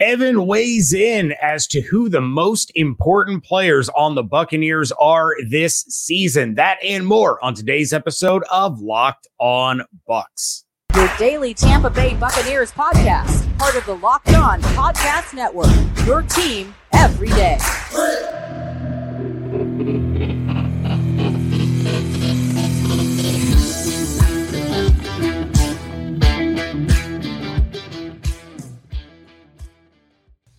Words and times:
Evan 0.00 0.46
weighs 0.46 0.92
in 0.92 1.34
as 1.42 1.66
to 1.66 1.80
who 1.80 2.08
the 2.08 2.20
most 2.20 2.70
important 2.76 3.42
players 3.42 3.88
on 3.90 4.14
the 4.14 4.22
Buccaneers 4.22 4.92
are 4.92 5.32
this 5.50 5.80
season. 5.88 6.54
That 6.54 6.78
and 6.84 7.04
more 7.04 7.42
on 7.44 7.54
today's 7.54 7.92
episode 7.92 8.44
of 8.52 8.80
Locked 8.80 9.26
On 9.40 9.82
Bucs. 10.08 10.62
Your 10.94 11.10
daily 11.18 11.52
Tampa 11.52 11.90
Bay 11.90 12.14
Buccaneers 12.14 12.70
podcast, 12.70 13.58
part 13.58 13.74
of 13.74 13.84
the 13.86 13.96
Locked 13.96 14.34
On 14.34 14.62
Podcast 14.62 15.34
Network. 15.34 15.66
Your 16.06 16.22
team 16.22 16.74
every 16.92 17.30
day. 17.30 17.58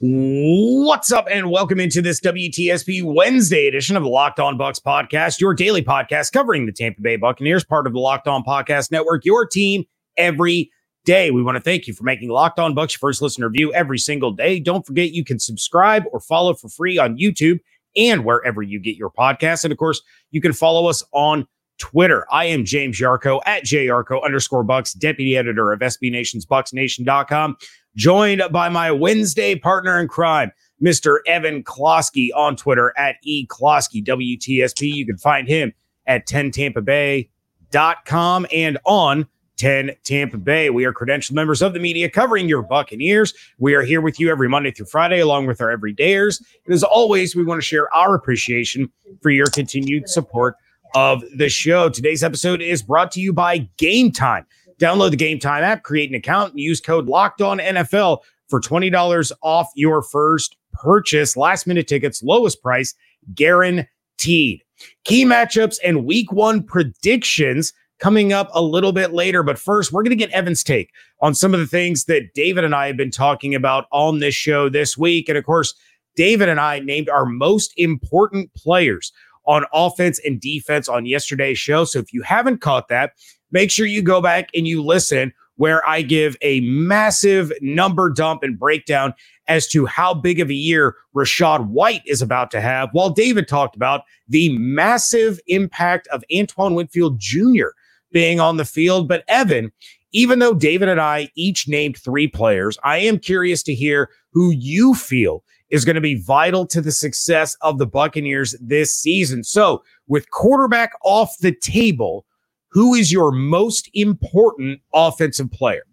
What's 0.01 1.11
up, 1.11 1.27
and 1.29 1.51
welcome 1.51 1.77
into 1.77 2.01
this 2.01 2.21
WTSP 2.21 3.03
Wednesday 3.03 3.67
edition 3.67 3.97
of 3.97 4.03
the 4.03 4.07
Locked 4.07 4.39
On 4.39 4.57
Bucs 4.57 4.81
podcast, 4.81 5.41
your 5.41 5.53
daily 5.53 5.81
podcast 5.81 6.31
covering 6.31 6.65
the 6.65 6.71
Tampa 6.71 7.01
Bay 7.01 7.17
Buccaneers, 7.17 7.65
part 7.65 7.85
of 7.85 7.91
the 7.91 7.99
Locked 7.99 8.25
On 8.25 8.41
Podcast 8.41 8.91
Network, 8.91 9.25
your 9.25 9.45
team 9.45 9.83
every 10.15 10.71
day. 11.03 11.31
We 11.31 11.43
want 11.43 11.57
to 11.57 11.61
thank 11.61 11.85
you 11.85 11.93
for 11.93 12.05
making 12.05 12.29
Locked 12.29 12.59
On 12.59 12.73
Bucs 12.73 12.93
your 12.93 12.99
first 12.99 13.21
listener 13.21 13.49
view 13.49 13.73
every 13.73 13.97
single 13.97 14.31
day. 14.31 14.61
Don't 14.61 14.85
forget 14.85 15.11
you 15.11 15.25
can 15.25 15.37
subscribe 15.37 16.05
or 16.13 16.21
follow 16.21 16.53
for 16.53 16.69
free 16.69 16.97
on 16.97 17.17
YouTube 17.17 17.59
and 17.97 18.23
wherever 18.23 18.61
you 18.61 18.79
get 18.79 18.95
your 18.95 19.11
podcasts. 19.11 19.65
And 19.65 19.73
of 19.73 19.77
course, 19.77 20.01
you 20.31 20.39
can 20.39 20.53
follow 20.53 20.87
us 20.87 21.03
on 21.11 21.45
Twitter. 21.77 22.25
I 22.31 22.45
am 22.45 22.63
James 22.63 22.97
Yarcho 23.01 23.41
at 23.45 23.65
JYarcho 23.65 24.23
underscore 24.23 24.63
bucs, 24.63 24.97
deputy 24.97 25.35
editor 25.35 25.73
of 25.73 25.81
SB 25.81 26.09
Nation's 26.09 26.45
BucsNation.com 26.45 27.57
joined 27.95 28.43
by 28.51 28.69
my 28.69 28.91
Wednesday 28.91 29.55
partner 29.55 29.99
in 29.99 30.07
crime, 30.07 30.51
Mr. 30.83 31.17
Evan 31.27 31.63
Klosky 31.63 32.29
on 32.35 32.55
Twitter 32.55 32.93
at 32.97 33.15
eklosky 33.27 34.03
WTSP. 34.05 34.93
You 34.93 35.05
can 35.05 35.17
find 35.17 35.47
him 35.47 35.73
at 36.07 36.27
10tampabay.com 36.27 38.47
and 38.51 38.77
on 38.85 39.27
10 39.59 39.91
Tampa 40.05 40.37
Bay. 40.37 40.69
We 40.69 40.85
are 40.85 40.93
credentialed 40.93 41.33
members 41.33 41.61
of 41.61 41.73
the 41.73 41.79
media 41.79 42.09
covering 42.09 42.47
your 42.47 42.63
Buccaneers. 42.63 43.33
We 43.57 43.75
are 43.75 43.81
here 43.81 43.99
with 43.99 44.19
you 44.19 44.31
every 44.31 44.47
Monday 44.47 44.71
through 44.71 44.85
Friday, 44.85 45.19
along 45.19 45.47
with 45.47 45.59
our 45.59 45.77
everydayers. 45.77 46.41
And 46.65 46.73
as 46.73 46.81
always, 46.81 47.35
we 47.35 47.43
want 47.43 47.59
to 47.59 47.65
share 47.65 47.93
our 47.93 48.15
appreciation 48.15 48.89
for 49.21 49.31
your 49.31 49.47
continued 49.47 50.09
support 50.09 50.55
of 50.95 51.23
the 51.35 51.49
show. 51.49 51.89
Today's 51.89 52.23
episode 52.23 52.61
is 52.61 52.81
brought 52.81 53.11
to 53.11 53.19
you 53.19 53.33
by 53.33 53.69
Game 53.77 54.11
Time. 54.11 54.45
Download 54.79 55.11
the 55.11 55.17
Game 55.17 55.39
Time 55.39 55.63
app, 55.63 55.83
create 55.83 56.09
an 56.09 56.15
account, 56.15 56.51
and 56.51 56.59
use 56.59 56.81
code 56.81 57.07
Locked 57.07 57.41
On 57.41 57.59
NFL 57.59 58.19
for 58.47 58.59
twenty 58.59 58.89
dollars 58.89 59.31
off 59.41 59.69
your 59.75 60.01
first 60.01 60.55
purchase. 60.73 61.35
Last 61.35 61.67
minute 61.67 61.87
tickets, 61.87 62.23
lowest 62.23 62.61
price 62.61 62.95
guaranteed. 63.35 64.63
Key 65.03 65.25
matchups 65.25 65.77
and 65.83 66.05
Week 66.05 66.31
One 66.31 66.63
predictions 66.63 67.73
coming 67.99 68.31
up 68.31 68.49
a 68.53 68.61
little 68.61 68.93
bit 68.93 69.13
later. 69.13 69.43
But 69.43 69.59
first, 69.59 69.91
we're 69.91 70.03
going 70.03 70.11
to 70.11 70.15
get 70.15 70.31
Evan's 70.31 70.63
take 70.63 70.91
on 71.21 71.35
some 71.35 71.53
of 71.53 71.59
the 71.59 71.67
things 71.67 72.05
that 72.05 72.33
David 72.33 72.63
and 72.63 72.73
I 72.73 72.87
have 72.87 72.97
been 72.97 73.11
talking 73.11 73.53
about 73.53 73.85
on 73.91 74.19
this 74.19 74.35
show 74.35 74.69
this 74.69 74.97
week. 74.97 75.29
And 75.29 75.37
of 75.37 75.45
course, 75.45 75.73
David 76.15 76.49
and 76.49 76.59
I 76.59 76.79
named 76.79 77.09
our 77.09 77.25
most 77.25 77.73
important 77.77 78.53
players 78.53 79.11
on 79.45 79.65
offense 79.73 80.19
and 80.25 80.39
defense 80.39 80.87
on 80.87 81.05
yesterday's 81.05 81.57
show. 81.57 81.83
So 81.83 81.99
if 81.99 82.13
you 82.13 82.21
haven't 82.21 82.61
caught 82.61 82.87
that, 82.89 83.13
make 83.51 83.71
sure 83.71 83.85
you 83.85 84.01
go 84.01 84.21
back 84.21 84.49
and 84.53 84.67
you 84.67 84.83
listen 84.83 85.33
where 85.59 85.87
I 85.87 86.03
give 86.03 86.37
a 86.41 86.61
massive 86.61 87.51
number 87.61 88.09
dump 88.09 88.43
and 88.43 88.57
breakdown 88.57 89.13
as 89.49 89.67
to 89.67 89.85
how 89.85 90.13
big 90.13 90.39
of 90.39 90.49
a 90.49 90.53
year 90.53 90.95
Rachaad 91.13 91.67
White 91.67 92.01
is 92.05 92.21
about 92.21 92.49
to 92.51 92.61
have, 92.61 92.87
while 92.93 93.09
David 93.09 93.47
talked 93.47 93.75
about 93.75 94.03
the 94.29 94.57
massive 94.57 95.37
impact 95.47 96.07
of 96.07 96.23
Antoine 96.33 96.75
Winfield 96.75 97.19
Jr. 97.19 97.67
being 98.13 98.39
on 98.39 98.55
the 98.55 98.63
field. 98.63 99.09
But 99.09 99.25
Evan, 99.27 99.73
even 100.13 100.39
though 100.39 100.53
David 100.53 100.87
and 100.87 101.01
I 101.01 101.29
each 101.35 101.67
named 101.67 101.97
three 101.97 102.29
players, 102.29 102.77
I 102.85 102.99
am 102.99 103.19
curious 103.19 103.61
to 103.63 103.75
hear 103.75 104.09
who 104.31 104.51
you 104.51 104.95
feel 104.95 105.43
is 105.69 105.83
going 105.83 105.95
to 105.95 106.01
be 106.01 106.15
vital 106.15 106.65
to 106.67 106.79
the 106.79 106.91
success 106.93 107.57
of 107.61 107.79
the 107.79 107.85
Buccaneers 107.85 108.55
this 108.61 108.95
season. 108.95 109.43
So, 109.43 109.83
with 110.07 110.31
quarterback 110.31 110.91
off 111.03 111.37
the 111.39 111.51
table, 111.51 112.25
who 112.71 112.93
is 112.93 113.11
your 113.11 113.31
most 113.31 113.89
important 113.93 114.81
offensive 114.93 115.51
player? 115.51 115.83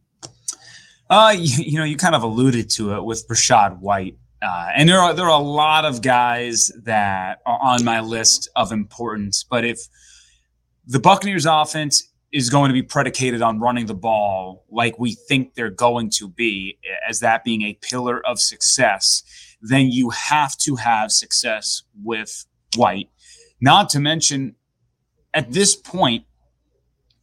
Uh, 1.08 1.34
you, 1.36 1.64
you 1.64 1.78
know, 1.78 1.84
you 1.84 1.96
kind 1.96 2.14
of 2.14 2.22
alluded 2.22 2.68
to 2.70 2.94
it 2.94 3.04
with 3.04 3.26
Rachaad 3.28 3.78
White. 3.78 4.16
Uh, 4.42 4.68
and 4.74 4.88
there 4.88 4.98
are 4.98 5.14
there 5.14 5.24
are 5.24 5.40
a 5.40 5.44
lot 5.44 5.84
of 5.84 6.02
guys 6.02 6.70
that 6.84 7.40
are 7.46 7.58
on 7.62 7.84
my 7.84 8.00
list 8.00 8.48
of 8.54 8.70
importance. 8.70 9.44
But 9.44 9.64
if 9.64 9.80
the 10.86 11.00
Buccaneers 11.00 11.46
offense 11.46 12.12
is 12.32 12.50
going 12.50 12.68
to 12.68 12.74
be 12.74 12.82
predicated 12.82 13.40
on 13.40 13.60
running 13.60 13.86
the 13.86 13.94
ball 13.94 14.64
like 14.70 14.98
we 14.98 15.12
think 15.12 15.54
they're 15.54 15.70
going 15.70 16.10
to 16.10 16.28
be, 16.28 16.76
as 17.08 17.20
that 17.20 17.44
being 17.44 17.62
a 17.62 17.78
pillar 17.80 18.24
of 18.26 18.38
success, 18.38 19.22
then 19.62 19.90
you 19.90 20.10
have 20.10 20.56
to 20.58 20.76
have 20.76 21.10
success 21.10 21.82
with 22.04 22.44
White. 22.76 23.08
Not 23.60 23.88
to 23.90 24.00
mention, 24.00 24.54
at 25.32 25.52
this 25.52 25.74
point, 25.74 26.24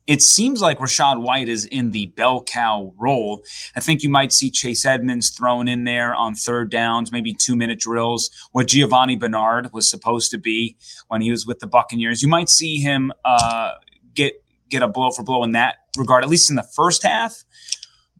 it 0.06 0.22
seems 0.22 0.62
like 0.62 0.80
Rachaad 0.80 1.22
White 1.22 1.48
is 1.48 1.66
in 1.66 1.92
the 1.92 2.08
bell 2.08 2.44
cow 2.44 2.94
role. 2.98 3.42
I 3.76 3.80
think 3.80 4.04
you 4.04 4.10
might 4.10 4.34
see 4.34 4.52
Chase 4.52 4.86
Edmonds 4.86 5.30
thrown 5.30 5.68
in 5.68 5.86
there 5.86 6.14
on 6.14 6.36
third 6.36 6.70
downs, 6.70 7.12
maybe 7.12 7.34
two 7.34 7.56
minute 7.56 7.80
drills, 7.80 8.30
what 8.52 8.68
Giovanni 8.68 9.16
Bernard 9.16 9.72
was 9.72 9.90
supposed 9.90 10.30
to 10.32 10.38
be 10.38 10.78
when 11.08 11.22
he 11.22 11.32
was 11.32 11.46
with 11.46 11.60
the 11.60 11.68
Buccaneers. 11.68 12.22
You 12.22 12.28
might 12.28 12.50
see 12.50 12.78
him 12.78 13.14
uh, 13.24 13.72
get 14.14 14.34
get 14.70 14.84
a 14.84 14.88
blow 14.88 15.12
for 15.12 15.24
blow 15.24 15.44
in 15.44 15.54
that 15.54 15.78
regard, 15.98 16.24
at 16.24 16.30
least 16.30 16.50
in 16.50 16.56
the 16.58 16.68
first 16.76 17.04
half. 17.04 17.44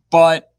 But 0.10 0.54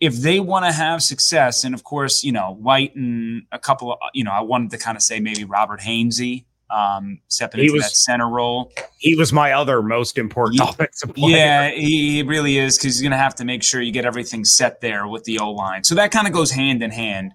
if 0.00 0.16
they 0.16 0.40
want 0.40 0.66
to 0.66 0.72
have 0.72 1.02
success, 1.02 1.64
and 1.64 1.74
of 1.74 1.84
course, 1.84 2.22
you 2.22 2.32
know, 2.32 2.56
White 2.60 2.94
and 2.94 3.44
a 3.52 3.58
couple 3.58 3.92
of, 3.92 3.98
you 4.12 4.24
know, 4.24 4.32
I 4.32 4.42
wanted 4.42 4.70
to 4.72 4.78
kind 4.78 4.96
of 4.96 5.02
say 5.02 5.18
maybe 5.18 5.44
Robert 5.44 5.80
Hainsey 5.80 6.44
um, 6.74 7.20
stepping 7.28 7.60
he 7.60 7.66
into 7.66 7.74
was, 7.74 7.84
that 7.84 7.90
center 7.90 8.28
role. 8.28 8.72
He 8.98 9.14
was 9.14 9.32
my 9.32 9.52
other 9.52 9.80
most 9.82 10.18
important 10.18 10.60
yeah, 10.60 10.70
offensive 10.70 11.14
player. 11.14 11.36
Yeah, 11.36 11.70
he 11.70 12.22
really 12.22 12.58
is 12.58 12.76
because 12.76 12.94
he's 12.94 13.02
going 13.02 13.12
to 13.12 13.16
have 13.16 13.36
to 13.36 13.44
make 13.44 13.62
sure 13.62 13.80
you 13.80 13.92
get 13.92 14.04
everything 14.04 14.44
set 14.44 14.80
there 14.80 15.06
with 15.06 15.24
the 15.24 15.38
O 15.38 15.52
line. 15.52 15.84
So 15.84 15.94
that 15.94 16.10
kind 16.10 16.26
of 16.26 16.32
goes 16.32 16.50
hand 16.50 16.82
in 16.82 16.90
hand. 16.90 17.32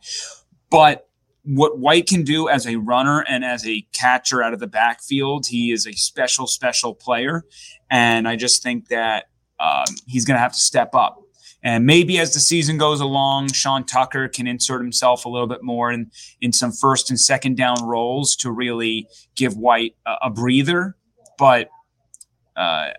But 0.69 1.07
what 1.43 1.79
White 1.79 2.05
can 2.05 2.23
do 2.23 2.49
as 2.49 2.67
a 2.67 2.75
runner 2.75 3.23
and 3.27 3.45
as 3.45 3.65
a 3.65 3.81
catcher 3.93 4.43
out 4.43 4.53
of 4.53 4.59
the 4.59 4.67
backfield, 4.67 5.47
he 5.47 5.71
is 5.71 5.87
a 5.87 5.93
special, 5.93 6.45
special 6.45 6.93
player. 6.93 7.45
And 7.89 8.27
I 8.27 8.35
just 8.35 8.61
think 8.61 8.89
that 8.89 9.29
um, 9.59 9.85
he's 10.05 10.25
going 10.25 10.35
to 10.35 10.41
have 10.41 10.53
to 10.53 10.59
step 10.59 10.93
up. 10.93 11.21
And 11.61 11.85
maybe 11.85 12.19
as 12.19 12.33
the 12.33 12.39
season 12.39 12.77
goes 12.77 13.01
along, 13.01 13.51
Sean 13.51 13.85
Tucker 13.85 14.29
can 14.29 14.47
insert 14.47 14.81
himself 14.81 15.25
a 15.25 15.29
little 15.29 15.47
bit 15.47 15.61
more 15.61 15.91
in, 15.91 16.09
in 16.39 16.53
some 16.53 16.71
first 16.71 17.09
and 17.09 17.19
second 17.19 17.57
down 17.57 17.83
roles 17.83 18.35
to 18.37 18.51
really 18.51 19.07
give 19.35 19.57
White 19.57 19.95
a, 20.05 20.15
a 20.23 20.29
breather. 20.29 20.95
But 21.37 21.69
uh, 22.55 22.89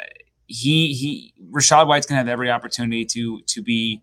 he 0.46 0.92
he 0.92 1.34
Rachaad 1.50 1.86
White's 1.86 2.06
gonna 2.06 2.18
have 2.18 2.28
every 2.28 2.50
opportunity 2.50 3.04
to 3.06 3.40
to 3.46 3.62
be 3.62 4.02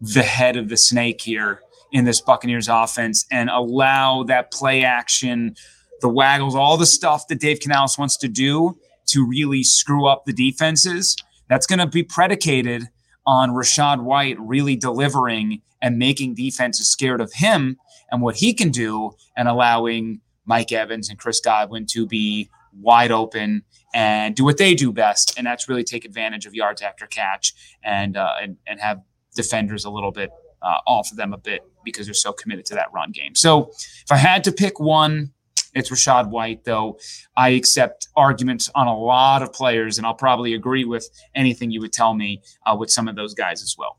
the 0.00 0.22
head 0.22 0.56
of 0.56 0.68
the 0.68 0.76
snake 0.76 1.20
here 1.20 1.60
in 1.92 2.04
this 2.04 2.20
Buccaneers 2.20 2.68
offense 2.68 3.26
and 3.30 3.50
allow 3.50 4.22
that 4.24 4.52
play 4.52 4.84
action, 4.84 5.54
the 6.00 6.08
waggles, 6.08 6.54
all 6.54 6.76
the 6.76 6.86
stuff 6.86 7.26
that 7.28 7.40
Dave 7.40 7.60
Canales 7.60 7.98
wants 7.98 8.16
to 8.18 8.28
do 8.28 8.78
to 9.06 9.26
really 9.26 9.62
screw 9.62 10.06
up 10.06 10.24
the 10.24 10.32
defenses. 10.32 11.16
That's 11.48 11.66
going 11.66 11.78
to 11.78 11.86
be 11.86 12.02
predicated 12.02 12.88
on 13.28 13.50
Rachaad 13.50 14.02
White 14.02 14.40
really 14.40 14.74
delivering 14.74 15.60
and 15.82 15.98
making 15.98 16.34
defenses 16.34 16.90
scared 16.90 17.20
of 17.20 17.30
him 17.34 17.76
and 18.10 18.22
what 18.22 18.36
he 18.36 18.54
can 18.54 18.70
do 18.70 19.12
and 19.36 19.46
allowing 19.46 20.22
Mike 20.46 20.72
Evans 20.72 21.10
and 21.10 21.18
Chris 21.18 21.38
Godwin 21.38 21.84
to 21.90 22.06
be 22.06 22.48
wide 22.80 23.12
open 23.12 23.64
and 23.94 24.34
do 24.34 24.44
what 24.44 24.56
they 24.56 24.74
do 24.74 24.92
best. 24.92 25.34
And 25.36 25.46
that's 25.46 25.68
really 25.68 25.84
take 25.84 26.06
advantage 26.06 26.46
of 26.46 26.54
yards 26.54 26.80
after 26.80 27.06
catch 27.06 27.52
and, 27.84 28.16
uh, 28.16 28.32
and, 28.40 28.56
and 28.66 28.80
have 28.80 29.02
defenders 29.36 29.84
a 29.84 29.90
little 29.90 30.10
bit 30.10 30.30
uh, 30.62 30.78
off 30.86 31.10
of 31.10 31.18
them 31.18 31.34
a 31.34 31.38
bit 31.38 31.60
because 31.84 32.06
they're 32.06 32.14
so 32.14 32.32
committed 32.32 32.64
to 32.64 32.74
that 32.76 32.90
run 32.94 33.12
game. 33.12 33.34
So 33.34 33.70
if 33.74 34.10
I 34.10 34.16
had 34.16 34.42
to 34.44 34.52
pick 34.52 34.80
one, 34.80 35.32
it's 35.78 35.90
Rachaad 35.90 36.30
White, 36.30 36.64
though 36.64 36.98
I 37.36 37.50
accept 37.50 38.08
arguments 38.16 38.70
on 38.74 38.86
a 38.86 38.96
lot 38.96 39.42
of 39.42 39.52
players, 39.52 39.98
and 39.98 40.06
I'll 40.06 40.14
probably 40.14 40.54
agree 40.54 40.84
with 40.84 41.08
anything 41.34 41.70
you 41.70 41.80
would 41.80 41.92
tell 41.92 42.14
me 42.14 42.42
uh, 42.66 42.76
with 42.76 42.90
some 42.90 43.08
of 43.08 43.16
those 43.16 43.34
guys 43.34 43.62
as 43.62 43.76
well. 43.78 43.98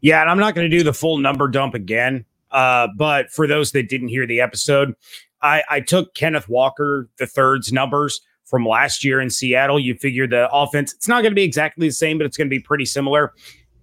Yeah, 0.00 0.20
and 0.20 0.30
I'm 0.30 0.38
not 0.38 0.54
going 0.54 0.70
to 0.70 0.76
do 0.76 0.84
the 0.84 0.92
full 0.92 1.18
number 1.18 1.48
dump 1.48 1.74
again. 1.74 2.24
Uh, 2.50 2.88
but 2.96 3.30
for 3.30 3.46
those 3.46 3.72
that 3.72 3.88
didn't 3.88 4.08
hear 4.08 4.26
the 4.26 4.40
episode, 4.40 4.94
I, 5.42 5.62
I 5.68 5.80
took 5.80 6.14
Kenneth 6.14 6.48
Walker 6.48 7.08
the 7.18 7.26
third's 7.26 7.72
numbers 7.72 8.20
from 8.44 8.64
last 8.66 9.04
year 9.04 9.20
in 9.20 9.30
Seattle. 9.30 9.78
You 9.78 9.94
figure 9.94 10.26
the 10.26 10.48
offense, 10.50 10.94
it's 10.94 11.08
not 11.08 11.22
going 11.22 11.32
to 11.32 11.36
be 11.36 11.42
exactly 11.42 11.88
the 11.88 11.92
same, 11.92 12.18
but 12.18 12.26
it's 12.26 12.36
going 12.36 12.48
to 12.48 12.54
be 12.54 12.60
pretty 12.60 12.86
similar. 12.86 13.34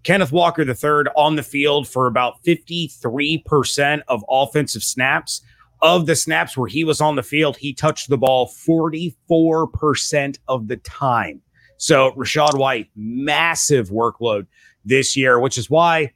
Kenneth 0.03 0.31
Walker 0.31 0.61
III 0.61 1.11
on 1.15 1.35
the 1.35 1.43
field 1.43 1.87
for 1.87 2.05
about 2.07 2.35
53% 2.45 4.01
of 4.07 4.23
offensive 4.29 4.83
snaps. 4.83 5.41
Of 5.85 6.07
the 6.07 6.15
snaps 6.15 6.57
where 6.57 6.67
he 6.67 6.83
was 6.83 6.99
on 6.99 7.15
the 7.15 7.21
field, 7.21 7.57
he 7.57 7.71
touched 7.71 8.09
the 8.09 8.17
ball 8.17 8.51
44% 8.67 10.37
of 10.47 10.67
the 10.67 10.77
time. 10.77 11.43
So 11.77 12.11
Rachaad 12.13 12.57
White, 12.57 12.89
massive 12.95 13.89
workload 13.89 14.47
this 14.83 15.15
year, 15.15 15.39
which 15.39 15.59
is 15.59 15.69
why 15.69 16.11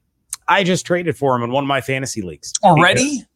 I 0.48 0.63
just 0.63 0.88
traded 0.88 1.16
for 1.16 1.36
him 1.36 1.44
in 1.44 1.51
one 1.51 1.63
of 1.63 1.68
my 1.68 1.81
fantasy 1.81 2.24
leagues. 2.24 2.51
Already? 2.63 3.19
Because, 3.19 3.27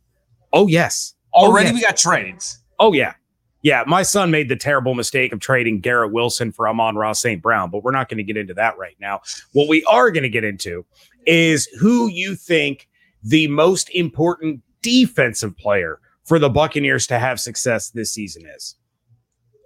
oh, 0.53 0.65
yes. 0.67 1.13
Oh, 1.35 1.45
Already 1.45 1.69
oh, 1.69 1.73
yes. 1.73 1.75
we 1.75 1.81
got 1.81 1.97
trades. 1.97 2.63
Oh, 2.79 2.93
yeah. 2.93 3.13
Yeah, 3.61 3.83
my 3.85 4.01
son 4.01 4.31
made 4.31 4.49
the 4.49 4.55
terrible 4.55 4.95
mistake 4.95 5.31
of 5.33 5.39
trading 5.39 5.81
Garrett 5.81 6.11
Wilson 6.11 6.51
for 6.51 6.67
Amon-Ra 6.67 7.13
St. 7.13 7.41
Brown, 7.41 7.69
but 7.69 7.83
we're 7.83 7.91
not 7.91 8.09
going 8.09 8.17
to 8.17 8.23
get 8.23 8.37
into 8.37 8.55
that 8.55 8.77
right 8.77 8.95
now. 8.99 9.21
What 9.53 9.69
we 9.69 9.83
are 9.85 10.09
going 10.09 10.23
to 10.23 10.29
get 10.29 10.43
into 10.43 10.83
is 11.27 11.67
who 11.79 12.09
you 12.09 12.35
think 12.35 12.89
the 13.21 13.47
most 13.47 13.89
important 13.91 14.61
defensive 14.81 15.55
player 15.57 15.99
for 16.25 16.39
the 16.39 16.49
Buccaneers 16.49 17.07
to 17.07 17.19
have 17.19 17.39
success 17.39 17.89
this 17.89 18.13
season 18.13 18.43
is. 18.55 18.75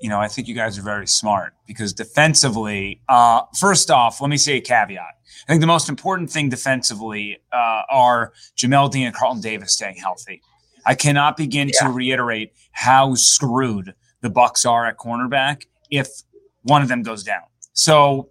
You 0.01 0.09
know, 0.09 0.19
I 0.19 0.27
think 0.27 0.47
you 0.47 0.53
guys 0.53 0.77
are 0.77 0.83
very 0.83 1.07
smart 1.07 1.53
because 1.65 1.91
defensively, 1.91 3.01
uh, 3.09 3.41
first 3.59 3.89
off, 3.89 4.21
let 4.21 4.29
me 4.29 4.37
say 4.37 4.57
a 4.57 4.61
caveat. 4.61 5.01
I 5.47 5.51
think 5.51 5.61
the 5.61 5.67
most 5.67 5.89
important 5.89 6.29
thing 6.29 6.49
defensively 6.49 7.39
uh, 7.51 7.81
are 7.89 8.31
Jamel 8.55 8.91
Dean 8.91 9.07
and 9.07 9.15
Carlton 9.15 9.41
Davis 9.41 9.73
staying 9.73 9.95
healthy. 9.95 10.41
I 10.85 10.93
cannot 10.93 11.35
begin 11.35 11.69
yeah. 11.69 11.87
to 11.87 11.89
reiterate 11.89 12.53
how 12.71 13.15
screwed 13.15 13.95
the 14.21 14.29
Bucs 14.29 14.69
are 14.69 14.85
at 14.85 14.97
cornerback 14.97 15.65
if 15.89 16.07
one 16.63 16.81
of 16.81 16.87
them 16.87 17.01
goes 17.01 17.23
down. 17.23 17.41
So, 17.73 18.29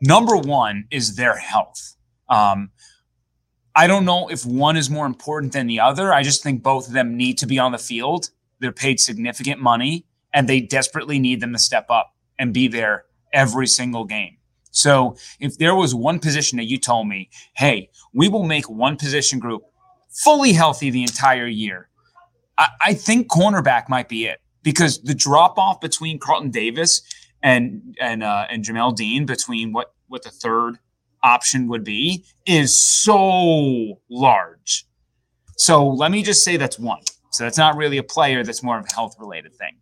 number 0.00 0.36
one 0.36 0.84
is 0.90 1.16
their 1.16 1.36
health. 1.36 1.96
Um, 2.28 2.70
I 3.80 3.86
don't 3.86 4.04
know 4.04 4.28
if 4.28 4.44
one 4.44 4.76
is 4.76 4.90
more 4.90 5.06
important 5.06 5.54
than 5.54 5.66
the 5.66 5.80
other. 5.80 6.12
I 6.12 6.22
just 6.22 6.42
think 6.42 6.62
both 6.62 6.88
of 6.88 6.92
them 6.92 7.16
need 7.16 7.38
to 7.38 7.46
be 7.46 7.58
on 7.58 7.72
the 7.72 7.78
field. 7.78 8.28
They're 8.58 8.72
paid 8.72 9.00
significant 9.00 9.58
money, 9.58 10.04
and 10.34 10.46
they 10.46 10.60
desperately 10.60 11.18
need 11.18 11.40
them 11.40 11.54
to 11.54 11.58
step 11.58 11.86
up 11.88 12.14
and 12.38 12.52
be 12.52 12.68
there 12.68 13.06
every 13.32 13.66
single 13.66 14.04
game. 14.04 14.36
So, 14.70 15.16
if 15.40 15.56
there 15.56 15.74
was 15.74 15.94
one 15.94 16.18
position 16.18 16.58
that 16.58 16.66
you 16.66 16.76
told 16.76 17.08
me, 17.08 17.30
hey, 17.56 17.88
we 18.12 18.28
will 18.28 18.44
make 18.44 18.68
one 18.68 18.98
position 18.98 19.38
group 19.38 19.62
fully 20.10 20.52
healthy 20.52 20.90
the 20.90 21.00
entire 21.00 21.46
year, 21.46 21.88
I, 22.58 22.68
I 22.84 22.92
think 22.92 23.28
cornerback 23.28 23.88
might 23.88 24.10
be 24.10 24.26
it 24.26 24.42
because 24.62 25.00
the 25.00 25.14
drop 25.14 25.56
off 25.56 25.80
between 25.80 26.18
Carlton 26.18 26.50
Davis 26.50 27.00
and 27.42 27.96
and 27.98 28.22
uh, 28.22 28.44
and 28.50 28.62
Jamel 28.62 28.94
Dean 28.94 29.24
between 29.24 29.72
what 29.72 29.94
what 30.06 30.22
the 30.22 30.30
third 30.30 30.80
option 31.22 31.68
would 31.68 31.84
be 31.84 32.24
is 32.46 32.78
so 32.78 34.00
large. 34.08 34.86
So 35.56 35.86
let 35.86 36.10
me 36.10 36.22
just 36.22 36.42
say 36.44 36.56
that's 36.56 36.78
one. 36.78 37.02
So 37.32 37.44
that's 37.44 37.58
not 37.58 37.76
really 37.76 37.98
a 37.98 38.02
player. 38.02 38.42
That's 38.42 38.62
more 38.62 38.78
of 38.78 38.86
a 38.90 38.94
health 38.94 39.16
related 39.18 39.54
thing. 39.54 39.76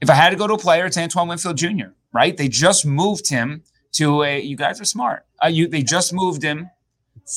If 0.00 0.10
I 0.10 0.14
had 0.14 0.30
to 0.30 0.36
go 0.36 0.46
to 0.46 0.54
a 0.54 0.58
player, 0.58 0.86
it's 0.86 0.98
Antoine 0.98 1.28
Winfield 1.28 1.56
Jr. 1.56 1.92
Right? 2.12 2.36
They 2.36 2.48
just 2.48 2.86
moved 2.86 3.28
him 3.28 3.62
to 3.92 4.22
a. 4.22 4.40
You 4.40 4.56
guys 4.56 4.80
are 4.80 4.84
smart. 4.84 5.26
Uh, 5.42 5.48
you 5.48 5.68
they 5.68 5.82
just 5.82 6.12
moved 6.12 6.42
him 6.42 6.70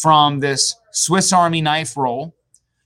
from 0.02 0.40
this 0.40 0.76
Swiss 0.92 1.32
Army 1.32 1.62
knife 1.62 1.96
role 1.96 2.36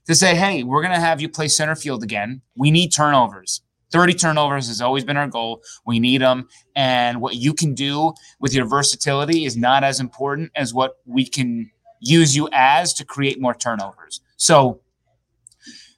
to 0.06 0.14
say, 0.14 0.34
hey, 0.34 0.62
we're 0.62 0.82
going 0.82 0.94
to 0.94 1.00
have 1.00 1.20
you 1.20 1.28
play 1.28 1.48
center 1.48 1.74
field 1.74 2.02
again. 2.02 2.42
We 2.56 2.70
need 2.70 2.92
turnovers. 2.92 3.62
30 3.92 4.14
turnovers 4.14 4.68
has 4.68 4.80
always 4.80 5.04
been 5.04 5.16
our 5.16 5.28
goal. 5.28 5.62
We 5.86 6.00
need 6.00 6.22
them. 6.22 6.48
And 6.74 7.20
what 7.20 7.36
you 7.36 7.54
can 7.54 7.74
do 7.74 8.14
with 8.40 8.54
your 8.54 8.64
versatility 8.64 9.44
is 9.44 9.56
not 9.56 9.84
as 9.84 10.00
important 10.00 10.50
as 10.56 10.74
what 10.74 10.96
we 11.06 11.26
can 11.26 11.70
use 12.00 12.34
you 12.34 12.48
as 12.52 12.92
to 12.94 13.04
create 13.04 13.40
more 13.40 13.54
turnovers. 13.54 14.20
So 14.36 14.80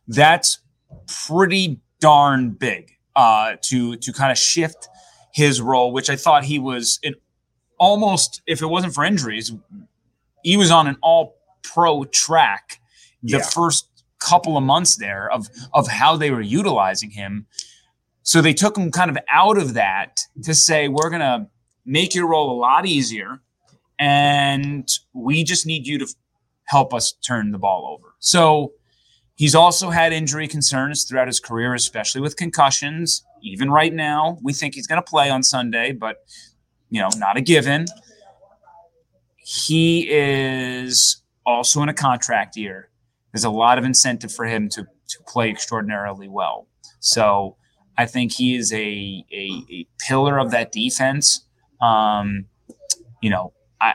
that's 0.08 0.58
pretty 1.26 1.80
darn 2.00 2.50
big 2.50 2.90
uh, 3.16 3.56
to 3.62 3.96
to 3.96 4.12
kind 4.12 4.30
of 4.30 4.38
shift 4.38 4.88
his 5.32 5.60
role, 5.60 5.92
which 5.92 6.10
I 6.10 6.16
thought 6.16 6.44
he 6.44 6.58
was 6.58 6.98
in 7.02 7.14
almost, 7.78 8.42
if 8.46 8.62
it 8.62 8.66
wasn't 8.66 8.94
for 8.94 9.04
injuries, 9.04 9.52
he 10.42 10.56
was 10.56 10.70
on 10.70 10.86
an 10.86 10.96
all 11.02 11.36
pro 11.62 12.04
track 12.04 12.80
the 13.22 13.38
yeah. 13.38 13.42
first 13.42 13.88
couple 14.18 14.56
of 14.56 14.62
months 14.62 14.96
there 14.96 15.30
of 15.30 15.48
of 15.72 15.88
how 15.88 16.16
they 16.16 16.30
were 16.30 16.40
utilizing 16.40 17.10
him. 17.10 17.46
So 18.24 18.40
they 18.40 18.52
took 18.52 18.76
him 18.76 18.90
kind 18.90 19.10
of 19.10 19.18
out 19.30 19.56
of 19.56 19.74
that 19.74 20.18
to 20.42 20.54
say 20.54 20.88
we're 20.88 21.10
going 21.10 21.20
to 21.20 21.46
make 21.86 22.14
your 22.14 22.26
role 22.26 22.50
a 22.50 22.58
lot 22.58 22.86
easier 22.86 23.40
and 23.98 24.88
we 25.12 25.44
just 25.44 25.66
need 25.66 25.86
you 25.86 25.98
to 25.98 26.06
help 26.64 26.92
us 26.92 27.12
turn 27.12 27.52
the 27.52 27.58
ball 27.58 27.86
over. 27.86 28.14
So 28.18 28.72
he's 29.36 29.54
also 29.54 29.90
had 29.90 30.12
injury 30.12 30.48
concerns 30.48 31.04
throughout 31.04 31.28
his 31.28 31.38
career 31.38 31.74
especially 31.74 32.20
with 32.20 32.36
concussions. 32.36 33.24
Even 33.42 33.70
right 33.70 33.92
now, 33.92 34.38
we 34.42 34.52
think 34.52 34.74
he's 34.74 34.86
going 34.86 35.00
to 35.00 35.08
play 35.08 35.30
on 35.30 35.42
Sunday, 35.42 35.92
but 35.92 36.16
you 36.90 37.00
know, 37.00 37.10
not 37.16 37.36
a 37.36 37.42
given. 37.42 37.84
He 39.36 40.08
is 40.08 41.22
also 41.44 41.82
in 41.82 41.90
a 41.90 41.94
contract 41.94 42.56
year 42.56 42.90
there's 43.34 43.44
a 43.44 43.50
lot 43.50 43.78
of 43.78 43.84
incentive 43.84 44.32
for 44.32 44.46
him 44.46 44.68
to 44.70 44.84
to 45.08 45.18
play 45.26 45.50
extraordinarily 45.50 46.28
well. 46.28 46.68
So 47.00 47.56
I 47.96 48.06
think 48.06 48.32
he 48.32 48.56
is 48.56 48.72
a 48.72 49.24
a, 49.32 49.64
a 49.70 49.86
pillar 50.06 50.38
of 50.38 50.50
that 50.50 50.72
defense. 50.72 51.46
Um, 51.80 52.46
you 53.22 53.30
know, 53.30 53.52
I 53.80 53.94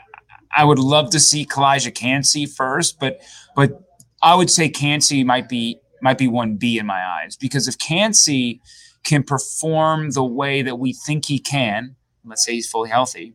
I 0.55 0.63
would 0.63 0.79
love 0.79 1.09
to 1.11 1.19
see 1.19 1.45
Calijah 1.45 1.93
Kancey 1.93 2.45
first, 2.45 2.99
but 2.99 3.21
but 3.55 3.81
I 4.21 4.35
would 4.35 4.49
say 4.49 4.69
Kancey 4.69 5.23
might 5.23 5.49
be 5.49 5.79
might 6.01 6.17
be 6.17 6.27
one 6.27 6.55
B 6.55 6.77
in 6.77 6.85
my 6.85 7.03
eyes 7.03 7.35
because 7.35 7.67
if 7.67 7.77
Kancey 7.77 8.61
can 9.03 9.23
perform 9.23 10.11
the 10.11 10.23
way 10.23 10.61
that 10.61 10.77
we 10.77 10.93
think 10.93 11.25
he 11.25 11.39
can, 11.39 11.95
let's 12.25 12.45
say 12.45 12.53
he's 12.53 12.69
fully 12.69 12.89
healthy, 12.89 13.33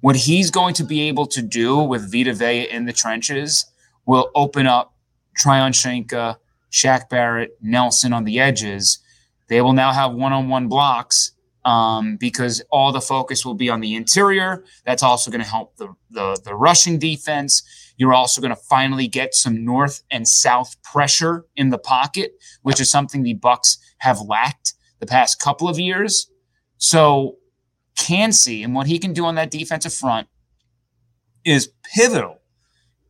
what 0.00 0.16
he's 0.16 0.50
going 0.50 0.74
to 0.74 0.84
be 0.84 1.02
able 1.08 1.26
to 1.26 1.42
do 1.42 1.78
with 1.78 2.10
Vita 2.12 2.32
Vea 2.32 2.68
in 2.70 2.86
the 2.86 2.92
trenches 2.92 3.66
will 4.06 4.30
open 4.34 4.66
up 4.66 4.94
Tryon 5.36 5.72
Shoyinka, 5.72 6.36
Shaq 6.70 7.08
Barrett, 7.08 7.56
Nelson 7.60 8.12
on 8.12 8.24
the 8.24 8.38
edges. 8.38 8.98
They 9.48 9.60
will 9.60 9.72
now 9.72 9.92
have 9.92 10.12
one-on-one 10.12 10.68
blocks 10.68 11.32
um, 11.64 12.16
because 12.16 12.62
all 12.70 12.92
the 12.92 13.00
focus 13.00 13.44
will 13.44 13.54
be 13.54 13.68
on 13.68 13.80
the 13.80 13.94
interior. 13.94 14.64
That's 14.84 15.02
also 15.02 15.30
going 15.30 15.42
to 15.42 15.48
help 15.48 15.76
the, 15.76 15.88
the, 16.10 16.40
the 16.44 16.54
rushing 16.54 16.98
defense. 16.98 17.62
You're 17.96 18.14
also 18.14 18.40
going 18.40 18.54
to 18.54 18.60
finally 18.70 19.08
get 19.08 19.34
some 19.34 19.64
north 19.64 20.02
and 20.10 20.26
south 20.26 20.80
pressure 20.82 21.46
in 21.56 21.70
the 21.70 21.78
pocket, 21.78 22.32
which 22.62 22.80
is 22.80 22.90
something 22.90 23.22
the 23.22 23.34
Bucs 23.34 23.78
have 23.98 24.20
lacked 24.20 24.74
the 25.00 25.06
past 25.06 25.40
couple 25.40 25.68
of 25.68 25.78
years. 25.78 26.30
So 26.76 27.36
Kancey 27.96 28.62
and 28.62 28.74
what 28.74 28.86
he 28.86 28.98
can 28.98 29.12
do 29.12 29.24
on 29.24 29.34
that 29.34 29.50
defensive 29.50 29.92
front 29.92 30.28
is 31.44 31.70
pivotal, 31.94 32.38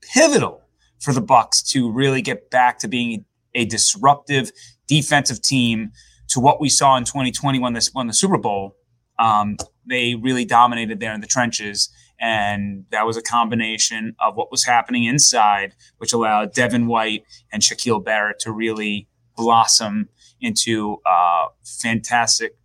pivotal 0.00 0.62
for 1.00 1.12
the 1.12 1.22
Bucs 1.22 1.64
to 1.70 1.90
really 1.90 2.22
get 2.22 2.50
back 2.50 2.78
to 2.80 2.88
being 2.88 3.24
a 3.54 3.64
disruptive 3.66 4.50
defensive 4.86 5.42
team 5.42 5.92
to 6.28 6.40
what 6.40 6.60
we 6.60 6.68
saw 6.68 6.96
in 6.96 7.04
2020 7.04 7.58
when 7.58 7.72
this 7.72 7.92
won 7.92 8.06
the 8.06 8.12
Super 8.12 8.38
Bowl. 8.38 8.76
Um, 9.18 9.56
they 9.86 10.14
really 10.14 10.44
dominated 10.44 11.00
there 11.00 11.12
in 11.12 11.20
the 11.20 11.26
trenches. 11.26 11.90
And 12.20 12.84
that 12.90 13.06
was 13.06 13.16
a 13.16 13.22
combination 13.22 14.14
of 14.20 14.36
what 14.36 14.50
was 14.50 14.64
happening 14.64 15.04
inside, 15.04 15.74
which 15.98 16.12
allowed 16.12 16.52
Devin 16.52 16.86
White 16.86 17.24
and 17.52 17.62
Shaquille 17.62 18.04
Barrett 18.04 18.40
to 18.40 18.52
really 18.52 19.08
blossom 19.36 20.08
into 20.40 20.98
uh, 21.06 21.46
fantastic 21.64 22.56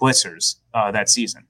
blitzers 0.00 0.56
uh, 0.74 0.90
that 0.92 1.08
season. 1.08 1.46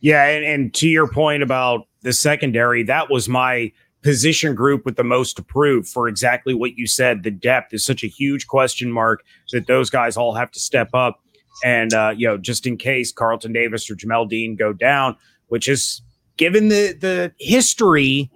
Yeah. 0.00 0.24
And, 0.26 0.44
and 0.44 0.74
to 0.74 0.88
your 0.88 1.08
point 1.08 1.42
about 1.42 1.86
the 2.02 2.14
secondary, 2.14 2.84
that 2.84 3.10
was 3.10 3.28
my 3.28 3.72
position 4.02 4.54
group 4.54 4.84
with 4.84 4.96
the 4.96 5.04
most 5.04 5.36
to 5.36 5.42
prove 5.42 5.86
for 5.88 6.08
exactly 6.08 6.54
what 6.54 6.76
you 6.76 6.86
said. 6.86 7.22
The 7.22 7.30
depth 7.30 7.74
is 7.74 7.84
such 7.84 8.02
a 8.02 8.06
huge 8.06 8.46
question 8.46 8.90
mark 8.90 9.22
that 9.52 9.66
those 9.66 9.90
guys 9.90 10.16
all 10.16 10.34
have 10.34 10.50
to 10.52 10.60
step 10.60 10.90
up. 10.94 11.20
And, 11.64 11.92
uh, 11.92 12.14
you 12.16 12.26
know, 12.26 12.38
just 12.38 12.66
in 12.66 12.76
case 12.76 13.12
Carlton 13.12 13.52
Davis 13.52 13.90
or 13.90 13.94
Jamel 13.94 14.28
Dean 14.28 14.56
go 14.56 14.72
down, 14.72 15.16
which 15.48 15.68
is 15.68 16.00
given 16.36 16.68
the, 16.68 16.96
the 16.98 17.32
history 17.38 18.30